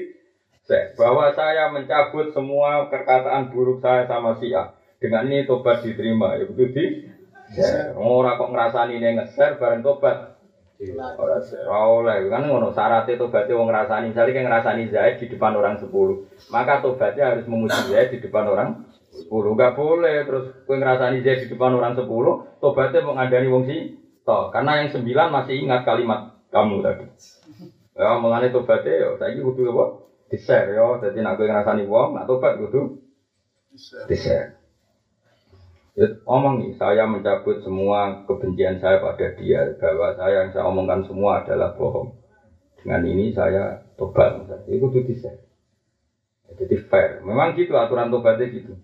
[0.94, 4.70] bahwa saya mencabut semua perkataan buruk saya sama si A.
[5.02, 7.13] Dengan ini tobat diterima, ya kudu di Ya,
[7.94, 10.34] ora kok ngrasani ning ngeser bareng tobat.
[11.18, 12.26] Ora oleh.
[12.26, 14.10] Kan ngono syaratnya tobatnya wong ngrasani.
[14.10, 15.90] Misalnya kayak ngrasani Zaid di depan orang 10
[16.50, 18.82] maka tobatnya harus memuji Zaid di depan orang
[19.14, 20.26] 10 gak boleh.
[20.26, 22.06] Terus kowe ngrasani Zaid di depan orang 10
[22.58, 23.76] tobatnya mau ngadani wong si
[24.24, 27.06] toh karena yang 9 masih ingat kalimat kamu tadi.
[27.94, 29.84] Ya mulane tobatnya ya saiki kudu apa?
[30.26, 30.98] Di share ya.
[30.98, 32.98] Jadi nak kowe ngrasani wong nak tobat kudu
[34.10, 34.63] di share
[35.94, 41.06] Ya, omong nih, saya mencabut semua kebencian saya pada dia bahwa saya yang saya omongkan
[41.06, 42.18] semua adalah bohong.
[42.82, 45.30] Dengan ini saya tobat, itu tuh bisa.
[46.50, 47.22] Jadi fair.
[47.22, 48.74] Memang gitu aturan tobatnya gitu.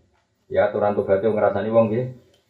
[0.46, 2.04] Ya aturan tobatnya ngerasani wong ya.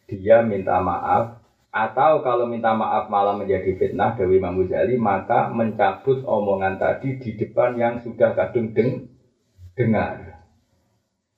[0.09, 1.41] Dia minta maaf
[1.71, 7.39] atau kalau minta maaf malah menjadi fitnah Dewi Imam Ghazali maka mencabut omongan tadi di
[7.39, 9.07] depan yang sudah kadung deng
[9.79, 10.43] dengar.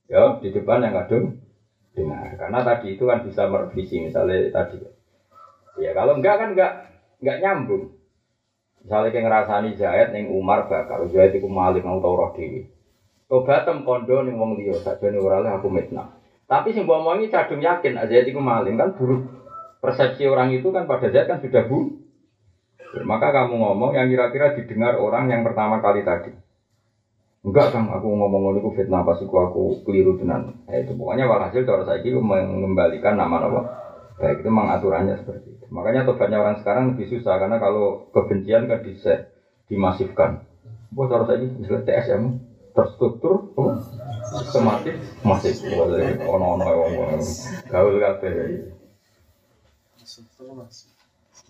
[0.10, 1.38] Ya, di depan yang kadung
[1.94, 2.36] dengar.
[2.36, 4.82] Karena tadi itu kan bisa merevisi misalnya tadi.
[5.80, 6.72] Ya kalau enggak kan enggak
[7.22, 7.84] enggak nyambung.
[8.84, 12.68] Misalnya kayak ngerasani Zaid neng Umar bakal Zaid itu malik mau tau roh dewi.
[13.32, 16.12] Tobatem kondo ning wong liya sakjane ora aku mitnah.
[16.44, 19.24] Tapi sing mbok omongi cadung yakin Zaid itu maling kan buruk.
[19.80, 21.96] Persepsi orang itu kan pada Zaid kan sudah bu.
[23.08, 26.30] Maka kamu ngomong yang kira-kira didengar orang yang pertama kali tadi.
[27.44, 30.64] Enggak kan aku ngomong itu fitnah pas aku aku keliru tenan.
[30.72, 33.62] Eh, itu pokoknya walhasil cara saya itu mengembalikan nama nama.
[34.16, 35.66] Baik itu memang aturannya seperti itu.
[35.68, 39.28] Makanya tobatnya orang sekarang lebih susah karena kalau kebencian kan bisa
[39.68, 40.40] dimasifkan.
[40.96, 42.24] Buat cara saya misalnya TSM
[42.72, 43.76] terstruktur, oh,
[44.34, 45.54] Semakin masih
[46.26, 47.22] ono-ono wong
[47.70, 48.72] gaul kabeh.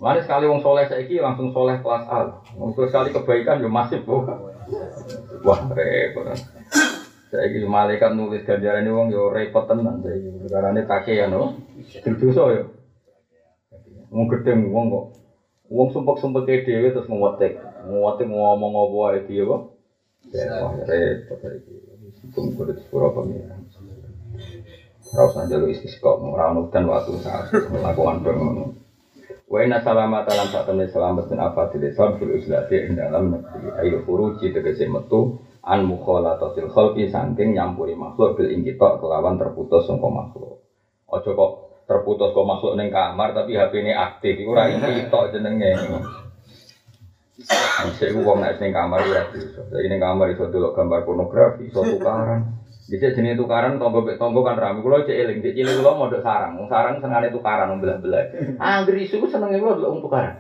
[0.01, 2.41] Mana sekali wong soleh saiki langsung soleh kelas A.
[2.57, 4.25] Wong sekali kebaikan ya masif kok.
[5.45, 6.33] Wah repot.
[7.29, 10.49] Saiki malaikat nulis ganjaran wong yo repot tenan saiki.
[10.49, 11.53] Karane kake ya no.
[12.01, 12.63] Dosa yo.
[14.09, 15.05] Wong gedeng wong kok.
[15.69, 17.57] Wong sumpek-sumpek dhewe terus ngewetik.
[17.85, 19.61] Ngewetik ngomong apa wae piye kok.
[20.33, 21.73] Wah repot saiki.
[22.23, 23.61] Hukum kudu sepuro pengiran.
[25.13, 28.82] Ora usah njaluk istisqa, ora ono dan waktu saat melakukan pengono.
[29.47, 33.69] Wa inna salamat alam saat temen selamat apa tidak Islam fil uslati ing dalam negeri
[33.85, 40.09] ayo furuji tegese metu an mukhalatatil khalqi saking nyampuri makhluk bil ingkita kelawan terputus sangka
[40.09, 40.63] makhluk.
[41.11, 41.51] Aja kok
[41.85, 45.71] terputus kok makhluk ning kamar tapi HP ini aktif iku ora ingkita jenenge.
[47.99, 49.61] Saya wong nek ning kamar ya iso.
[49.67, 52.62] Saiki ning kamar iso delok gambar pornografi, iso tukaran.
[52.83, 54.83] Bisa jenis tukaran tonggo bek tonggo kan rame.
[54.83, 56.59] Kulo cek eling, cek cilik kulo modok sarang.
[56.59, 58.59] Wong sarang senengane tukaran wong belah-belah.
[58.59, 60.35] Angger isu ku senenge kulo delok wong tukaran.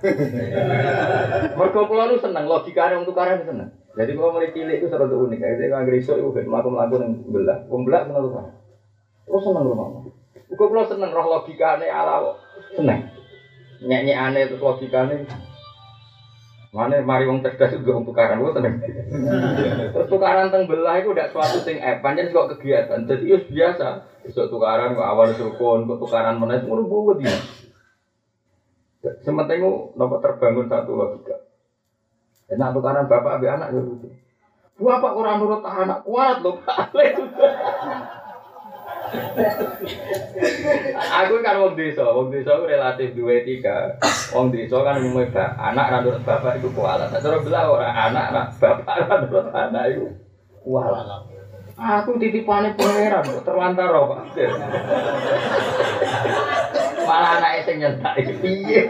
[1.57, 3.71] Mergo kulo lu seneng logikane wong tukaran seneng.
[3.95, 5.39] Jadi kulo mulai cilik itu seru unik.
[5.39, 7.63] Jadi angger isu iku ben mlaku-mlaku ning belah.
[7.71, 8.53] Wong belah seneng tukaran.
[9.23, 9.99] Kulo seneng kulo mau.
[10.51, 12.35] Kulo seneng roh logikane ala.
[12.75, 13.07] Seneng.
[13.87, 15.23] Nyek-nyekane terus logikane
[16.73, 18.81] Mana mari wong cerdas juga wong tukaran gue tenang.
[19.93, 23.05] Terus tukaran teng belah itu udah suatu sing eh panjang kok kegiatan.
[23.05, 24.09] Jadi itu biasa.
[24.25, 27.29] Besok tukaran kok awal rukun, kok tukaran mana itu ngono buat dia.
[29.21, 29.61] Sementing
[29.93, 31.37] nopo terbangun satu logika.
[32.49, 34.09] Enak tukaran bapak abe anak ya lucu.
[34.81, 36.57] Bapak kurang nurut anak kuat loh.
[41.23, 43.97] Aku kan wong desa, wong desa aku relatif dua etika.
[44.33, 47.13] Wong desa kan umumnya anak ra nurut bapak itu kualat.
[47.13, 50.05] Terus belah orang anak ra bapak ra nurut anak itu
[50.65, 51.29] kualat.
[51.73, 54.19] Aku titipane pangeran terlantar Pak.
[57.03, 58.85] Malah anaknya sing nyentak iki.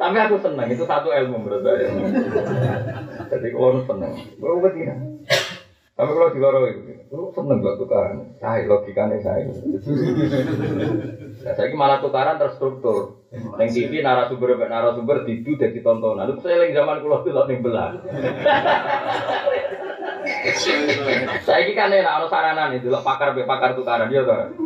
[0.00, 1.92] Tapi aku seneng, itu satu ilmu menurut saya.
[3.28, 4.72] Jadi kalau seneng, gue
[6.00, 6.80] tapi kalau di loro itu,
[7.12, 8.24] lu seneng gak tukaran?
[8.40, 9.44] Saya logikanya saya.
[11.44, 13.20] Nah, saya malah tukaran terstruktur.
[13.30, 16.32] Neng TV narasumber narasumber didu jadi tontonan.
[16.32, 18.00] Itu saya lagi zaman kulo tuh neng belah.
[21.44, 24.56] Saya ini kan enak, ada saranan itu, pakar pakar tukaran dia tuh.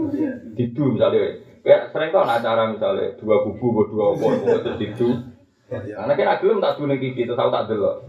[0.54, 5.34] Didu misalnya, ya sering tau acara misalnya dua kubu, dua opor, terus didu.
[5.66, 8.06] Karena kan agilum tak dulu TV itu tahu tak dulu.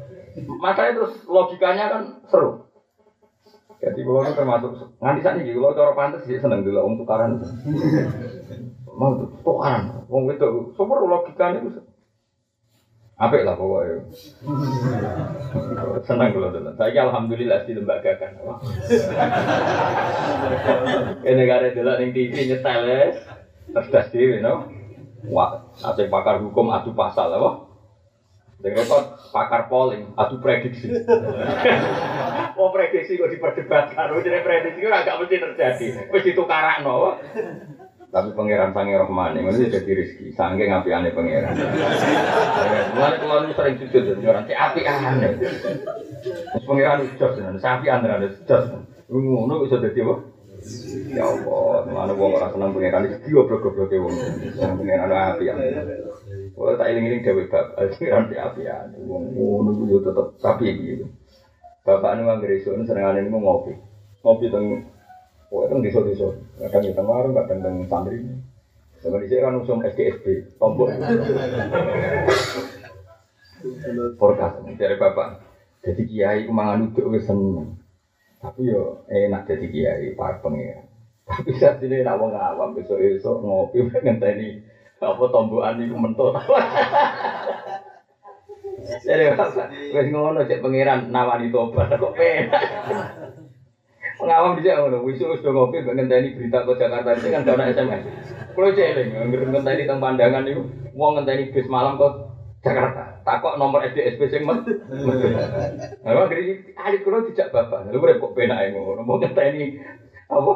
[0.62, 2.68] Masalahnya terus logikanya kan seru.
[3.82, 7.42] Jadi kalau termasuk nganti saat ini kalau cara pantas sih seneng dulu om tukaran.
[8.96, 11.82] Mau tukaran, om itu super logikanya itu.
[13.16, 14.12] Apa lah pokoknya.
[16.04, 16.72] Senang kalau dulu.
[16.76, 18.36] Saya alhamdulillah di lembaga kan.
[21.24, 23.00] Ini negara dulu yang TV nyetel ya.
[23.72, 24.68] Cerdas dewi, no.
[25.26, 27.66] Wah, ada pakar hukum adu pasal, apa?
[28.62, 28.86] Dengan
[29.34, 30.94] pakar polling, adu prediksi.
[32.56, 37.20] Oh prediksi kok diperdebatkan, jadi prediksi kok agak mesti terjadi, mesti tukaran no.
[38.16, 41.52] Tapi pangeran sange rohmani, ini jadi rezeki, sange ngapi aneh pangeran.
[42.96, 45.32] Mulai kalau ini sering sujud jadi orang cek api aneh.
[46.64, 48.66] Pangeran itu jos, sapi aneh ada jos.
[49.12, 50.16] Ngono bisa jadi apa?
[51.12, 54.16] Ya Allah, mana wong ora seneng pangeran iki goblok-goblok e wong.
[54.56, 55.68] Seneng pangeran api aneh.
[56.56, 59.00] Oh tak iling-iling dewe bab, pangeran api aneh.
[59.04, 61.04] Wong ngono yo tetep sapi iki.
[61.86, 63.74] Bapak nu anggere esuk senengane niku ngopi.
[64.26, 64.66] Ngopi teng
[65.46, 66.28] Pokoknya teng desa-desa.
[66.58, 68.18] Kadang di teng warung, kadang teng santri.
[69.00, 70.90] Sama di kan usum SDSB, tombol.
[74.18, 75.46] Forecast dari bapak.
[75.86, 77.78] Jadi kiai mangan uduk wis seneng.
[78.42, 80.90] Tapi yo enak jadi kiai pak pengen.
[81.26, 82.34] Tapi saat ini nak wong
[82.74, 84.62] besok besok ngopi ngenteni
[84.98, 86.34] apa tombokan iku mentut.
[88.84, 89.24] Jadi
[89.96, 92.62] wis ngono cek pangeran nawani tobat kok penak.
[94.16, 97.72] Pengawam bisa ngono, wis wis do ngopi mbek ngenteni berita ke Jakarta iki kan ana
[97.72, 98.04] SMS.
[98.56, 99.10] Kulo cek eling
[99.52, 100.64] ngenteni teng pandangan niku
[100.96, 102.14] wong ngenteni bis malam kok
[102.64, 103.20] Jakarta.
[103.28, 104.64] Takok nomor SDSP sing met.
[106.06, 107.92] Lah geri adik kulo dijak bapak.
[107.92, 109.02] Lha kok penak ngono.
[109.04, 109.80] Mau ngenteni
[110.32, 110.54] apa?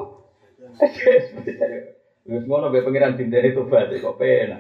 [0.79, 1.35] SDSP.
[2.29, 4.59] Wis ngono mbek pangeran dinteni tobat kok penak.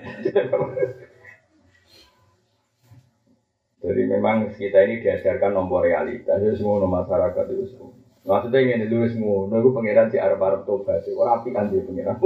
[3.79, 7.95] Jadi memang kita ini diajarkan nomor realitas, jadi semua masyarakat itu semua.
[8.27, 12.19] Maksudnya ingin dulu semua, nunggu pangeran si Arab Arab tobat, orang api kan dia pangeran.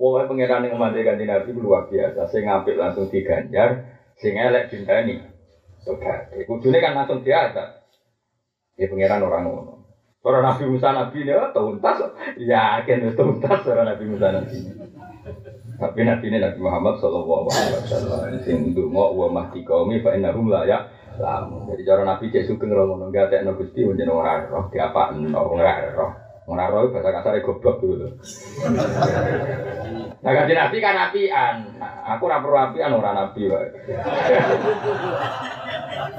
[0.00, 2.24] Yang mati ganti nabi luar biasa.
[2.32, 5.20] Saya ngambil langsung diganjar, sing elek ini
[5.84, 6.32] tobat.
[6.48, 7.20] Kudunya kan langsung.
[7.20, 9.74] Dia pangeran orang ngono.
[10.20, 11.96] Para Nabi Musa Nabi ini oh, tuntas,
[12.36, 14.56] yakin itu tuntas para Nabi Musa Nabi.
[15.80, 18.20] Tapi Nabi ini Nabi Muhammad Sallallahu Alaihi Wasallam.
[18.44, 20.84] Sing dungo wa mahdi kaumi fa innahum la ya
[21.16, 21.64] lam.
[21.72, 26.12] Jadi cara Nabi cek sugeng romo nggak ada gusti menjadi orang roh diapa orang roh.
[26.50, 28.12] Orang roh bahasa kasar goblok gitu.
[30.20, 31.56] Nah kan Nabi kan apian.
[31.80, 33.68] Aku ora perlu apian ora nabi wae.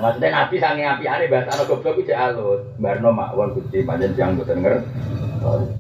[0.02, 2.66] Maksudnya nabi sange apiane bahasa ana goblok ku jek alus.
[2.82, 4.82] Barno makwon Gusti panjen siang boten denger.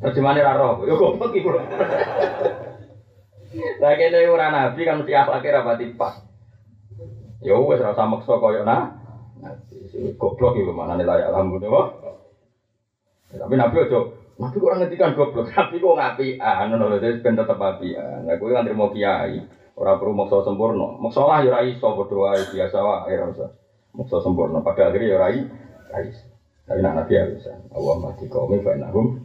[0.05, 0.85] Terjemahane ra roh.
[0.85, 1.57] Yo goblok iku.
[3.83, 6.15] Lah kene ora nabi kan mesti akhlake ra pati pas.
[7.43, 8.95] Yo wis ora usah maksa koyo nah.
[10.15, 11.85] Goblok iku manane layak alhamdulillah.
[13.31, 18.25] Tapi nabi ojo Nabi kok ngetikan goblok, tapi kok ngapian, ngono lho, ben tetep apian.
[18.41, 19.37] Kowe kan trimo kiai,
[19.77, 20.97] ora perlu maksa sempurna.
[20.97, 23.49] Maksa lah ya ora iso biasa wae ora usah.
[23.93, 25.29] Maksa sempurna pada akhirnya ya ora.
[26.65, 27.53] Tapi nak Nabi ya bisa.
[27.69, 29.19] Allah mati kaum fa innahum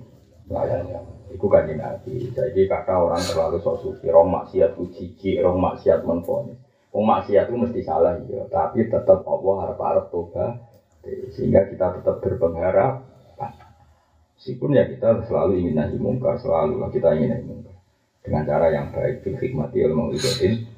[0.52, 1.15] layaknya.
[1.34, 2.30] Iku kan Nabi.
[2.30, 6.58] Jadi kata orang terlalu sok suci, rong maksiat uji, rong maksiat menfonis.
[6.94, 10.56] Wong maksiat itu mesti salah ya, tapi tetap Allah harap-harap tobat
[11.36, 13.04] sehingga kita tetap berpengharap
[14.36, 17.76] Meskipun ya kita selalu ingin nahi mungkar, selalu lah kita ingin nahi mungkar.
[18.20, 20.68] Dengan cara yang baik, bil hikmati ilmu ibadin.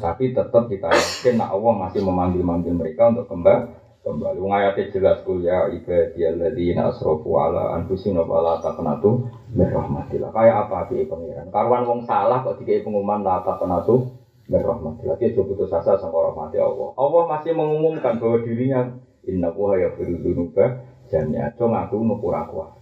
[0.00, 4.38] Tapi tetap kita yakin nah Allah masih memanggil-manggil mereka untuk kembali kembali.
[4.38, 10.30] Wong ayatnya jelas kul ya ibadiyalladzina asrafu ala anfusihim wa la taqnatu min rahmatillah.
[10.30, 11.50] Kayak apa sih pangeran?
[11.50, 14.14] Karuan wong salah kok dikai pengumuman la taqnatu
[14.46, 15.18] min rahmatillah.
[15.18, 16.94] Dia coba putus asa sama rahmati Allah.
[16.94, 18.94] Allah masih mengumumkan bahwa dirinya
[19.26, 21.58] inna wa yaghfiru dzunuba jami'a.
[21.58, 22.78] Cung aku nukura kuat.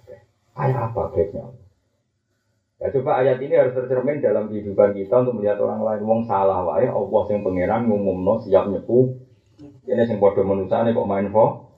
[0.55, 1.51] Kayak apa baiknya?
[2.79, 6.03] Ya coba ayat ini harus tercermin dalam kehidupan kita untuk melihat orang lain.
[6.05, 9.24] Wong salah wae, Allah yang pangeran ngumumno siap nyepu.
[9.85, 11.69] Ini yang bodoh manusia kok main fo.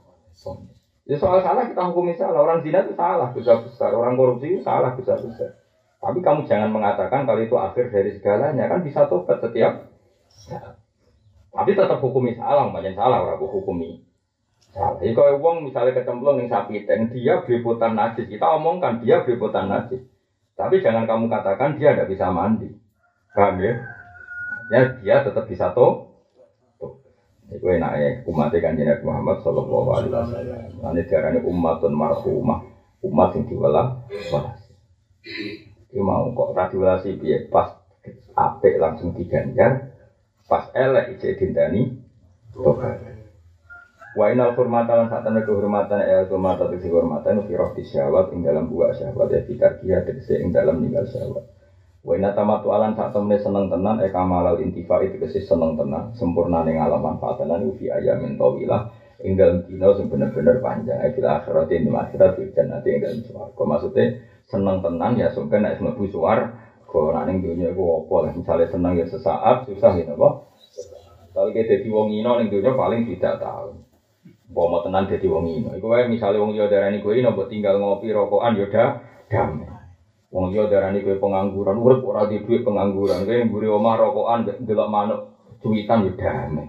[1.07, 2.43] Ya soal salah kita hukumi salah.
[2.43, 3.91] Orang zina itu salah besar besar.
[3.95, 5.55] Orang korupsi itu salah besar besar.
[5.99, 9.91] Tapi kamu jangan mengatakan kalau itu akhir dari segalanya kan bisa tobat setiap.
[11.57, 14.05] Tapi tetap hukumi salah, banyak salah orang hukumi.
[14.71, 15.01] Salah.
[15.01, 19.67] Jadi kalau uang misalnya kecemplung yang sapi dan dia beributan najis, kita omongkan dia beributan
[19.73, 20.05] najis.
[20.53, 22.77] Tapi jangan kamu katakan dia tidak bisa mandi.
[23.33, 23.73] Paham ya?
[24.69, 26.06] Ya dia tetap bisa toh.
[27.47, 30.83] Itu enak ya umat kan Nabi Muhammad Shallallahu Alaihi Wasallam.
[30.83, 32.61] Ini darahnya umatun marhumah,
[33.07, 33.87] umat yang diwalah
[35.87, 37.79] Itu mau kok radiolasi biar pas
[38.35, 39.95] apik langsung diganjar,
[40.51, 42.03] pas elek ijek dintani.
[44.17, 48.41] Wa inal hurmata lan sak temne kehormatan ya hurmata tegese kehormatan fi roh syahwat ing
[48.43, 51.56] dalam buah syahwat ya fikar kia tegese ing dalam ninggal syahwat.
[52.07, 56.15] Wa inna tamatu alan sak temne seneng tenan e kamalal intifa itu tegese seneng tenan
[56.15, 58.95] sempurna ning alam manfaatan lan fi ayamin tawilah
[59.27, 63.19] ing dalam dina sing bener-bener panjang e fil akhirat ing akhirat fil jannati ing dalam
[63.27, 63.63] swarga.
[63.67, 64.05] Maksudnya
[64.47, 69.07] seneng tenan ya sampai nek mlebu swarga nek ning dunya iku apa misalnya seneng ya
[69.11, 70.47] sesaat susah ya apa
[71.35, 73.83] kalau kita jadi wong ino ning dunya paling tidak tahu
[74.47, 75.75] Bawa tenan jadi wong ino.
[75.75, 78.95] Iku misalnya wong yo darani kowe ino tinggal ngopi rokokan yo dah
[79.27, 79.76] damai.
[80.37, 83.25] Wong yo darani kowe pengangguran, urip ora di duit pengangguran.
[83.25, 85.21] Kowe mburi omah rokokan delok manuk
[85.65, 86.69] cuwitan yo damai.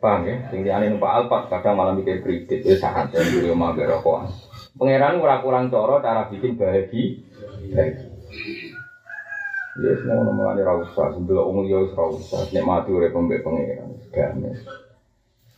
[0.00, 0.48] Paham ya?
[0.48, 4.32] Sing liyane numpak alpat kadang malah mikir kredit ya sangat ya mburi omah mbek rokokan.
[4.80, 7.20] Pangeran ora kurang cara cara bikin bahagia.
[7.76, 8.08] Bahagia.
[9.78, 14.56] Ya semua nomor ini rausa, sebelum umur ya rausa, nikmati urip pembek pangeran, damai.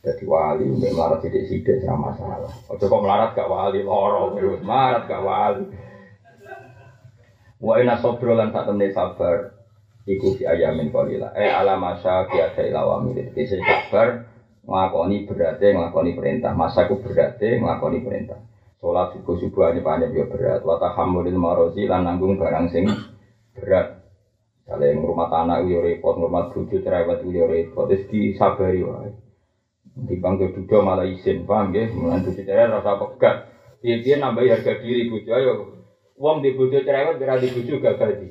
[0.05, 2.53] Jadi wali, mbak melarat sidik sidik sama masalah.
[2.69, 5.65] Ojo kok melarat gak wali, lorong melarat gak wali.
[7.61, 9.53] Wa ina sobro lan sak temne sabar
[10.09, 11.37] iku fi ayamin qalila.
[11.37, 13.21] Eh ala masa ki ada ilawami.
[13.37, 14.25] Jadi sabar
[14.65, 16.57] nglakoni berarti nglakoni perintah.
[16.57, 18.41] Masa ku berarti nglakoni perintah.
[18.81, 20.65] Sholat subuh subuh aja banyak ya berat.
[20.65, 22.89] Wata hamulil marozi lan nanggung barang sing
[23.53, 24.01] berat.
[24.65, 27.91] Kalau yang rumah tanah uyo repot, rumah bujuk cerewet uyo repot.
[27.91, 29.11] Terus disabari wae.
[30.07, 31.91] Dipanggil duda malah izin, paham ya?
[31.91, 33.37] Mulai bojo cerewet rasa pegat.
[33.83, 35.80] Dia nambah harga diri bojo ayo.
[36.21, 38.29] Wong di bojo cerewet kira di bojo gagal di.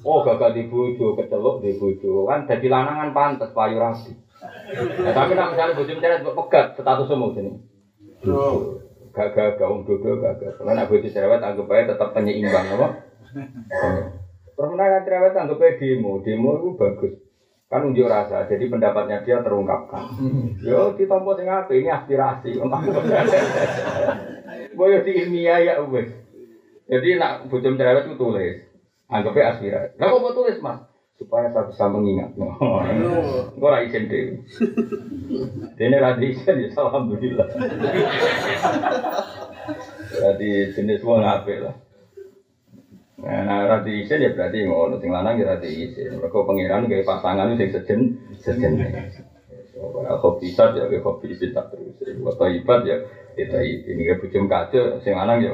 [0.00, 2.24] Oh gagal di bojo, kecelok di bojo.
[2.24, 4.16] Kan jadi lanangan pantas payu rapi.
[5.04, 7.60] Nah, tapi nak misalnya bojo cerewet pegat status semua sini.
[9.12, 10.56] Gagal gaung dodo gagal.
[10.56, 12.88] Kalau nak bojo cerewet anggap aja tetap penyeimbang apa?
[14.56, 17.14] Pernah kan cerewet anggap aja demo, demo itu bagus
[17.74, 20.06] kan unjuk rasa jadi pendapatnya dia terungkapkan
[20.62, 22.54] yo ditompo sing apa ini aspirasi
[24.78, 26.23] boyo di ilmiah ya wes
[26.90, 28.56] jadi nak bujum cerewet itu tulis
[29.08, 30.80] anggapnya aspirasi lah kok tulis mas
[31.14, 34.22] supaya saya bisa mengingat gue izin deh
[35.78, 37.48] ini radhi izin ya alhamdulillah
[40.14, 41.74] Jadi jenis wong apik lah.
[43.24, 46.20] Nah, nah rati isin ya berarti ngono sing lanang ya rati isin.
[46.20, 48.00] Mergo pangeran gawe pasangan sing sejen
[48.36, 48.72] sejen.
[49.80, 51.96] Ora kopi sat ya kopi isin tak terus.
[52.20, 53.00] Wa ibat ya
[53.34, 55.52] kita ini ke bujum kaca sing lanang ya.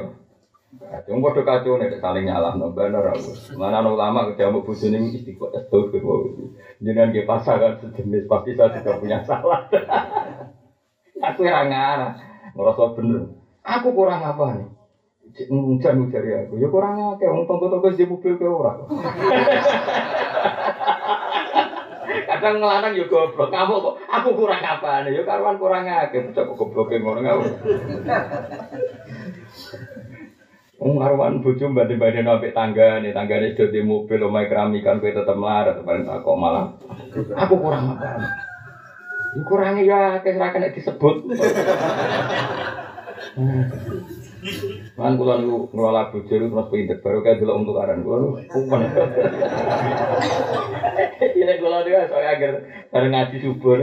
[0.71, 3.35] Kacau padha kacau nek saling nyalah no bener aku.
[3.59, 6.47] Mana ulama ketemu bojone istiqomah astagfirullah.
[6.79, 9.67] Jenengan ge pasangan sejenis pasti saya sudah punya salah.
[11.27, 12.11] aku ora ngarah.
[12.55, 13.35] Ngerasa bener.
[13.67, 14.67] Aku kurang apa nih?
[15.47, 18.83] Hujan dari aku, ya kurang akeh, wong tonggo-tonggo di mobil ke orang.
[22.27, 25.15] Kadang ngelarang ya goblok, kamu kok aku kurang apa nih?
[25.15, 27.47] Ya karuan kurang akeh, kok goblok ngono kamu.
[30.81, 35.37] Wong karuan bojo mbanding-banding ambek tangga nih, tanggane sudah di mobil omahe keramikan kowe tetep
[35.37, 36.73] melarat, paling tak kok malah.
[37.37, 38.17] Aku kurang apa?
[39.37, 41.15] Ya kurangnya ya, kira kena disebut.
[44.97, 48.81] Kan kula niku ngelola bojo terus pinter baru kayak delok untuk aran kula kumen.
[51.21, 52.51] Ini kula niku soalnya agar
[52.89, 53.77] bareng ngaji subuh.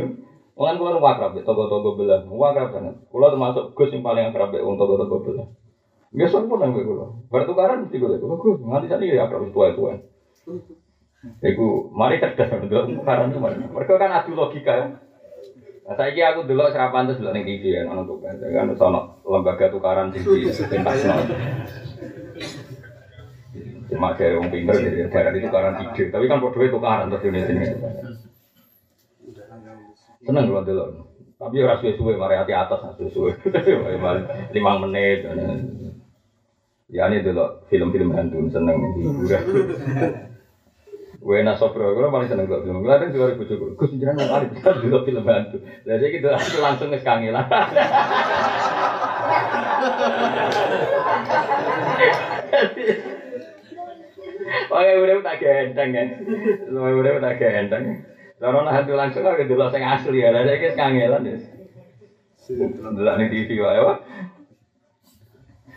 [0.58, 2.26] Kan kula wakrab toko-toko belah.
[2.26, 2.94] Wakrab banget.
[3.06, 5.46] Kula termasuk Gus yang paling akrab wong toko-toko belah.
[6.08, 7.06] Biasa pun nang kula.
[7.28, 8.16] Bertukaran mesti kula.
[8.16, 10.00] Kula Gus nganti sakniki ya akrab tua-tua.
[11.44, 13.40] Iku mari cerdas ndelok tukaran itu.
[13.42, 14.86] Mereka kan adu logika ya.
[15.88, 18.68] Nah, saya kira aku dulu serapan terus dulu nih TV ya, nono tuh kan, kan
[18.76, 21.00] sono lembaga tukaran tinggi, pentas
[23.88, 27.40] Cuma kayak orang pinter jadi daerah itu tukaran ide, tapi kan bodohnya tukaran terus di
[27.40, 27.64] sini.
[30.28, 30.84] Seneng kalau dulu,
[31.40, 33.32] tapi orang suwe-suwe, mari hati atas, suwe-suwe,
[34.60, 35.24] lima menit.
[36.88, 39.44] Ya ini dulu film-film hantu seneng hiburan.
[41.20, 42.80] Wena Sobro, gue paling seneng gue film.
[42.80, 43.76] Gue ada juga ribu cukup.
[43.76, 45.60] Gue sendiri kali bisa juga film bantu.
[45.84, 47.44] Jadi gitu aku langsung ke kangelan.
[54.72, 56.08] Oke, udah tak gendeng kan.
[56.64, 57.84] Semua udah tak gendeng.
[58.40, 60.32] Karena hantu langsung aku dulu sing asli ya.
[60.32, 61.36] Jadi kita kangelan ya.
[62.48, 63.80] Dulu nih TV wae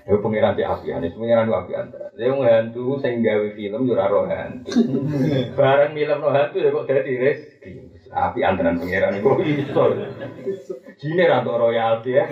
[0.02, 1.86] Ya pengiran di apian, itu pengiran di apian.
[2.18, 4.74] Dia hantu sing gawe film yo ora hantu.
[5.58, 7.72] Bareng film no hantu ya kok dadi rezeki.
[8.10, 9.94] Api antaran pengiran iku iso.
[10.98, 12.26] Jine ra royalti ya.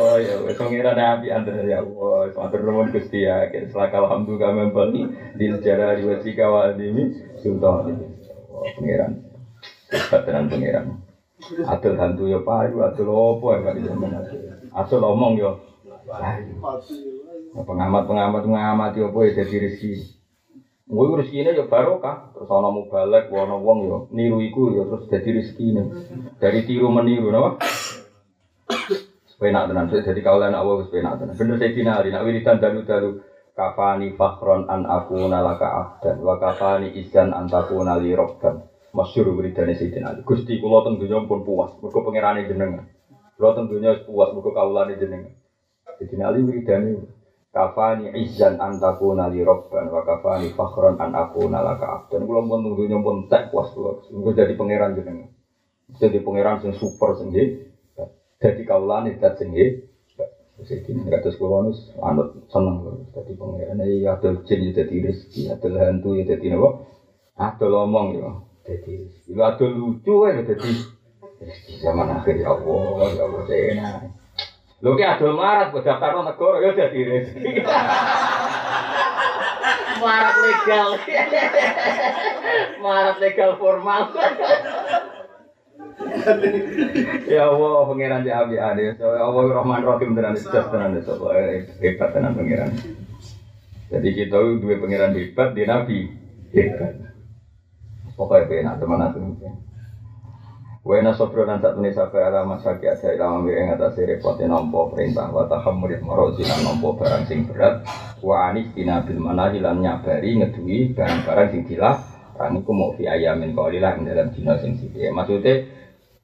[0.00, 2.32] Oh ya, pengiran api antaran ya Allah.
[2.32, 3.52] Matur nuwun Gusti ya.
[3.68, 8.00] Selaka alhamdulillah membali dil jara diwasika wa adimi sultan.
[8.48, 9.28] Oh, pengiran.
[9.92, 11.09] Bateran pengiran.
[11.64, 14.12] Adol hantu ya payu, adol opo ya zaman
[14.72, 15.02] adol.
[15.02, 15.52] omong ya.
[17.50, 20.20] Pengamat-pengamat mengamati apa ya jadi rezeki.
[20.90, 22.34] Gue rezeki ini ya barokah.
[22.34, 25.82] Terus ana mubalek, ana wong ya niru iku ya terus jadi rezeki ini.
[26.38, 27.58] Dari tiru meniru, napa?
[29.26, 31.34] Supaya nak tenan, jadi kaulan awal supaya nak tenan.
[31.34, 33.24] Bener saya dinari, nak wiridan dalu-dalu
[33.60, 40.14] kafani fakhron an aku nalaka abdan wa kafani izan antaku nali robban masyur wiridane Sayyidina
[40.14, 40.20] Ali.
[40.26, 42.86] Gusti kula teng donya pun puas, mergo pangerane jenengan.
[43.38, 45.32] Kula teng donya puas mergo kawulane jenengan.
[45.98, 46.90] Sayyidina Ali wiridane
[47.50, 52.26] kafani izzan antakuna li robban wa kafani fakhron an akuna laka abdan.
[52.26, 54.02] Kula pun teng donya pun tak puas kula.
[54.10, 55.28] Mergo dadi pangeran jenengan.
[55.90, 57.30] Jadi pangeran sing super sing
[58.40, 59.54] Dadi kawulane dat sing.
[60.60, 63.80] Sayyidina kados kula nus anut seneng dadi pangeran.
[63.86, 66.84] Ya adol jin ya dadi rezeki, adol hantu ya dadi napa?
[67.40, 68.28] Adol omong ya.
[68.70, 68.94] Jadi,
[69.26, 70.70] itu ada lucu ya, jadi
[71.82, 74.14] zaman akhir ya Allah, ya Allah, enak.
[74.80, 77.50] Lo ki adol marat buat daftar negara ya jadi rezeki.
[80.02, 80.88] marat legal.
[82.78, 84.14] marat legal formal.
[87.28, 88.96] ya Allah, pangeran di abi ade.
[88.96, 91.18] So, ya Allah Rahman Rahim tenan jelas tenan so,
[91.82, 92.70] hebat tenan pangeran.
[93.90, 95.98] Jadi kita dua pangeran hebat di Nabi
[96.54, 97.09] hebat.
[98.20, 99.52] Pokoknya enak teman aku mungkin.
[100.80, 105.32] Wena sobro dan saat ini sampai alamat sakit ada ilmu yang atas repotnya nompo perintah.
[105.32, 107.84] Wa tahammudit marozi dan nompo barang sing berat.
[108.20, 111.96] Wa anis tina bil mana hilang nyabari ngedui barang-barang sing dilah.
[112.36, 115.12] Orang itu mau fi ayamin kaulilah dalam dino sing sithik.
[115.12, 115.68] Maksudnya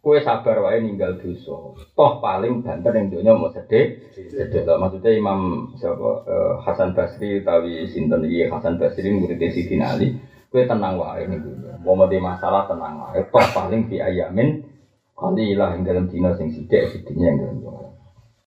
[0.00, 1.76] kue sabar wae ninggal dosa.
[1.92, 6.10] Toh paling banter yang dunia mau sedih sedih lah maksudnya Imam siapa?
[6.24, 8.24] Uh, Hasan Basri tawi sinten?
[8.24, 10.16] Iki Hasan Basri murid Sidin Ali
[10.56, 11.36] kue tenang wae nih
[11.84, 13.20] mau mati masalah tenang wae.
[13.28, 14.64] Toh paling di ayamin
[15.12, 17.85] kali lah yang dalam dino sing sidik sidinya yang dalam